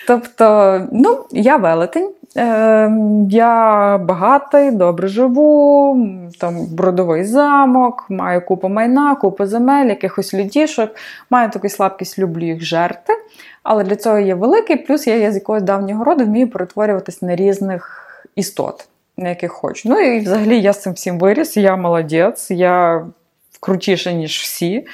[0.07, 2.91] Тобто, ну, я велетень, е,
[3.29, 6.07] я багатий, добре живу,
[6.39, 10.89] там бродовий замок, маю купу майна, купу земель, якихось людішок,
[11.29, 13.13] маю таку слабкість, люблю їх жерти.
[13.63, 17.35] Але для цього є великий, плюс я є з якогось давнього роду, вмію перетворюватись на
[17.35, 18.87] різних істот,
[19.17, 19.89] на яких хочу.
[19.89, 23.05] Ну і взагалі я з цим всім виріс, я молодець, я
[23.59, 24.87] крутіша, ніж всі.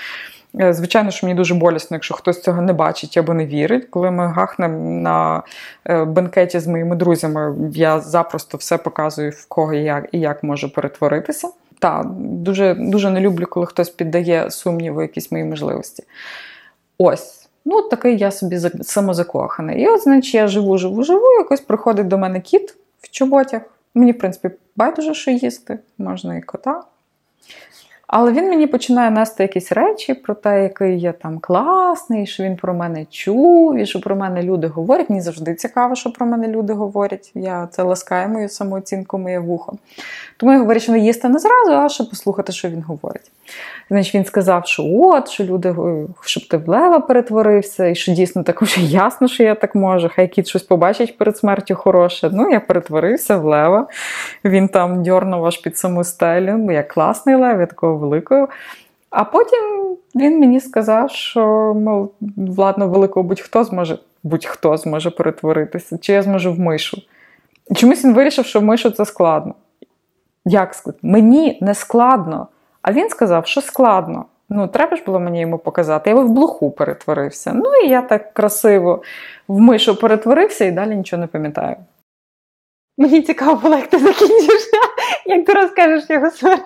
[0.60, 3.88] Е, Звичайно, що мені дуже болісно, якщо хтось цього не бачить або не вірить.
[3.90, 5.44] Коли ми гахнемо на
[5.86, 10.44] е, бенкеті з моїми друзями, я запросто все показую, в кого і як, і як
[10.44, 11.50] може перетворитися.
[11.80, 16.04] Та дуже, дуже не люблю, коли хтось піддає сумніву якісь мої можливості.
[16.98, 17.44] Ось.
[17.66, 19.82] Ну, такий я собі за- самозакоханий.
[19.82, 23.62] І от, значить, я живу, живу, живу, якось приходить до мене кіт в чоботях.
[23.98, 26.82] Мені, в принципі, байдуже, що їсти, можна і кота.
[28.08, 32.56] Але він мені починає нести якісь речі про те, який я там класний, що він
[32.56, 35.10] про мене чув, і що про мене люди говорять.
[35.10, 37.32] Мені завжди цікаво, що про мене люди говорять.
[37.36, 39.78] Я це ласкає мою самооцінку, моє вухо.
[40.38, 43.32] Тому я говорю, що не їсти не зразу, а ще послухати, що він говорить.
[43.90, 48.12] Значить, він сказав, що от, що люди, е, щоб ти в лева перетворився, і що
[48.12, 50.10] дійсно так вже ясно, що я так можу.
[50.16, 52.30] Хай кіт щось побачить перед смертю хороше.
[52.34, 53.88] Ну, я перетворився в лева.
[54.46, 56.58] Він там дьорнув аж під саму стелю.
[56.58, 58.48] бо Я класний лев, я такого великого.
[59.10, 62.12] А потім він мені сказав, що мов,
[62.58, 67.02] ладно, великого будь-хто зможе, будь-хто зможе перетворитися, чи я зможу в мишу.
[67.76, 69.54] Чомусь він вирішив, що в мишу це складно.
[70.46, 71.00] Як складно?
[71.04, 72.48] Мені не складно.
[72.88, 74.26] А він сказав, що складно.
[74.50, 76.10] Ну, треба ж було мені йому показати.
[76.10, 77.54] Я в блоху перетворився.
[77.54, 79.04] Ну і я так красиво
[79.48, 81.76] в мишу перетворився і далі нічого не пам'ятаю.
[82.98, 84.70] Мені цікаво було, як ти закінчиш,
[85.26, 86.62] як ти розкажеш його сварі.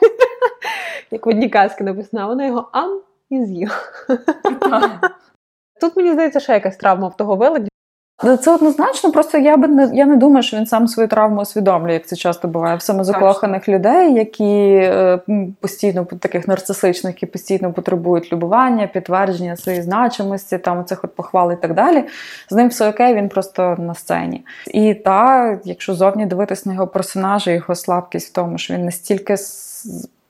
[1.12, 3.76] Як в одній казки написано, а вона його ам і з'їла.
[5.82, 7.71] Тут мені здається, ще якась травма в того велетня.
[8.42, 11.94] Це однозначно, просто я би не я не думаю, що він сам свою травму усвідомлює,
[11.94, 15.20] як це часто буває в самозакоханих людей, які е,
[15.60, 21.56] постійно таких нарцисичних, які постійно потребують любування, підтвердження своєї значимості, там цих от похвал і
[21.56, 22.04] так далі.
[22.50, 24.46] З ним все окей, він просто на сцені.
[24.68, 29.36] І та, якщо зовні дивитись на його персонажа, його слабкість в тому, що він настільки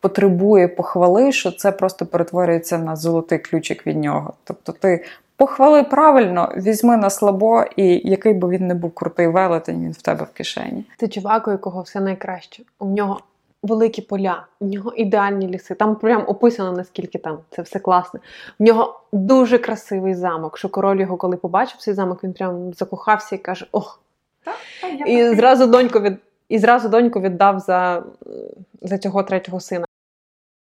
[0.02, 4.34] потребує похвали, що це просто перетворюється на золотий ключик від нього.
[4.44, 5.04] Тобто ти
[5.42, 10.02] Похвали правильно, візьми на слабо, і який би він не був крутий велетень, він в
[10.02, 10.86] тебе в кишені.
[10.98, 12.64] Це чувак, у якого все найкраще.
[12.80, 13.20] У нього
[13.64, 15.76] великі поля, у нього ідеальні ліси.
[15.76, 18.20] Там прям описано, наскільки там це все класне.
[18.60, 20.58] У нього дуже красивий замок.
[20.58, 24.02] Що король його, коли побачив цей замок, він прям закохався і каже: Ох!
[24.44, 26.18] Так, так, і зразу доньку від
[26.50, 28.04] і зразу доньку віддав за,
[28.82, 29.86] за цього третього сина.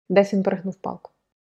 [0.09, 1.11] Десь він перегнув палку.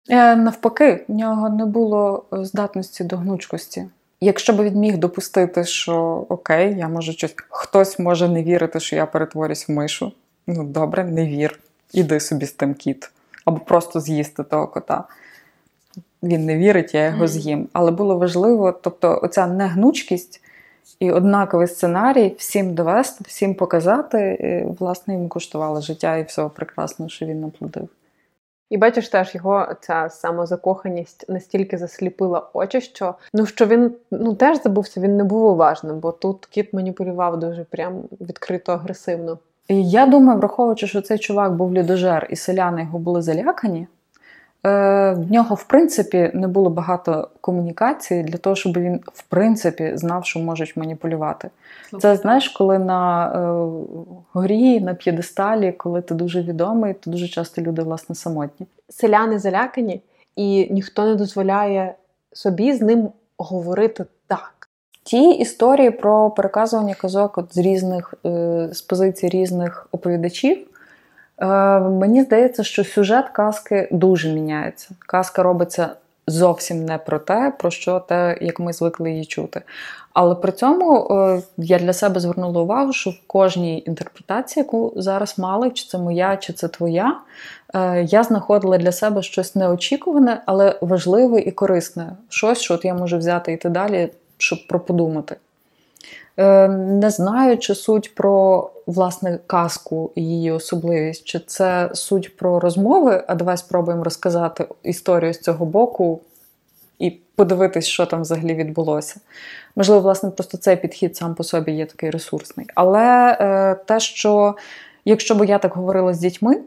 [0.09, 3.85] Е, навпаки, в нього не було е, здатності до гнучкості.
[4.21, 8.95] Якщо б він міг допустити, що окей, я можу щось, хтось може не вірити, що
[8.95, 10.11] я перетворюсь в мишу.
[10.47, 11.59] Ну, добре, не вір.
[11.93, 13.11] Іди собі з тим кіт.
[13.45, 15.03] Або просто з'їсти того кота.
[16.23, 17.67] Він не вірить, я його з'їм.
[17.73, 20.41] Але було важливо, тобто, оця негнучкість
[20.99, 27.09] і однаковий сценарій всім довести, всім показати, і, власне, йому коштувало життя і всього прекрасного,
[27.09, 27.89] що він наплодив.
[28.71, 34.61] І бачиш, теж його ця самозакоханість настільки засліпила очі, що ну що він ну теж
[34.63, 39.39] забувся, він не був уважним, бо тут кіт маніпулював дуже прям відкрито агресивно.
[39.69, 43.87] Я думаю, враховуючи, що цей чувак був людожер, і селяни його були залякані.
[44.65, 49.91] Е, в нього, в принципі, не було багато комунікації для того, щоб він, в принципі,
[49.95, 51.49] знав, що можуть маніпулювати.
[51.99, 53.39] Це знаєш, коли на е,
[54.33, 58.67] горі, на п'єдесталі, коли ти дуже відомий, то дуже часто люди власне самотні.
[58.89, 60.01] Селяни залякані,
[60.35, 61.95] і ніхто не дозволяє
[62.33, 64.69] собі з ним говорити так.
[65.03, 70.67] Ті історії про переказування казок от з різних е, з позицій різних оповідачів.
[71.41, 71.45] Е,
[71.79, 74.89] мені здається, що сюжет казки дуже міняється.
[74.99, 75.89] Казка робиться
[76.27, 79.61] зовсім не про те, про що те, як ми звикли її чути.
[80.13, 85.39] Але при цьому е, я для себе звернула увагу, що в кожній інтерпретації, яку зараз
[85.39, 87.19] мали, чи це моя, чи це твоя,
[87.73, 92.11] е, я знаходила для себе щось неочікуване, але важливе і корисне.
[92.29, 95.35] Щось, що от я можу взяти і йти далі, щоб проподумати.
[96.37, 102.59] Е, не знаю, чи суть про власне казку і її особливість, чи це суть про
[102.59, 106.21] розмови, а давай спробуємо розказати історію з цього боку
[106.99, 109.19] і подивитись, що там взагалі відбулося.
[109.75, 112.67] Можливо, власне, просто цей підхід сам по собі є такий ресурсний.
[112.75, 114.55] Але е, те, що
[115.05, 116.61] якщо б я так говорила з дітьми,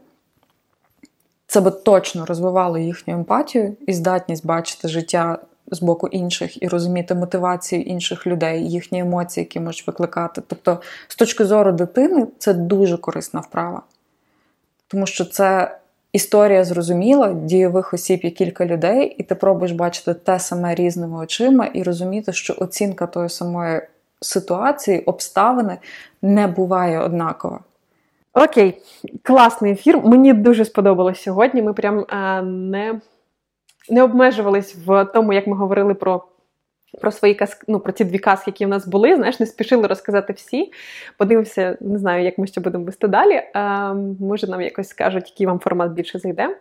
[1.47, 5.37] це би точно розвивало їхню емпатію і здатність бачити життя
[5.71, 10.41] з боку інших і розуміти мотивацію інших людей, їхні емоції, які можуть викликати.
[10.47, 13.81] Тобто, з точки зору дитини, це дуже корисна вправа.
[14.87, 15.77] Тому що це
[16.11, 21.65] історія зрозуміла, дійових осіб є кілька людей, і ти пробуєш бачити те саме різними очима
[21.65, 23.81] і розуміти, що оцінка тої самої
[24.21, 25.77] ситуації, обставини
[26.21, 27.59] не буває однакова.
[28.33, 28.81] Окей,
[29.23, 29.99] класний ефір.
[30.03, 31.61] Мені дуже сподобалось сьогодні.
[31.61, 33.01] Ми прям а, е, не
[33.89, 36.23] не обмежувались в тому, як ми говорили про
[37.01, 39.15] про свої казки, ну, про ці дві казки, які в нас були.
[39.15, 40.71] Знаєш, не спішили розказати всі.
[41.17, 43.41] Подивимося, не знаю, як ми ще будемо вести далі.
[43.53, 46.57] А, Може, нам якось скажуть, який вам формат більше зайде.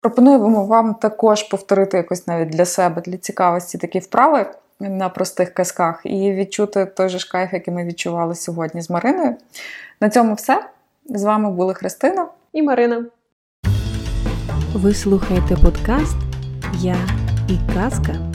[0.00, 4.46] Пропонуємо вам також повторити якось навіть для себе, для цікавості такі вправи
[4.80, 9.36] на простих казках і відчути той же ж кайф, який ми відчували сьогодні з Мариною.
[10.00, 10.66] На цьому все.
[11.06, 13.04] З вами були Христина і Марина.
[14.74, 16.27] Ви слухаєте подкаст
[16.74, 16.96] Я
[17.48, 18.27] и казка.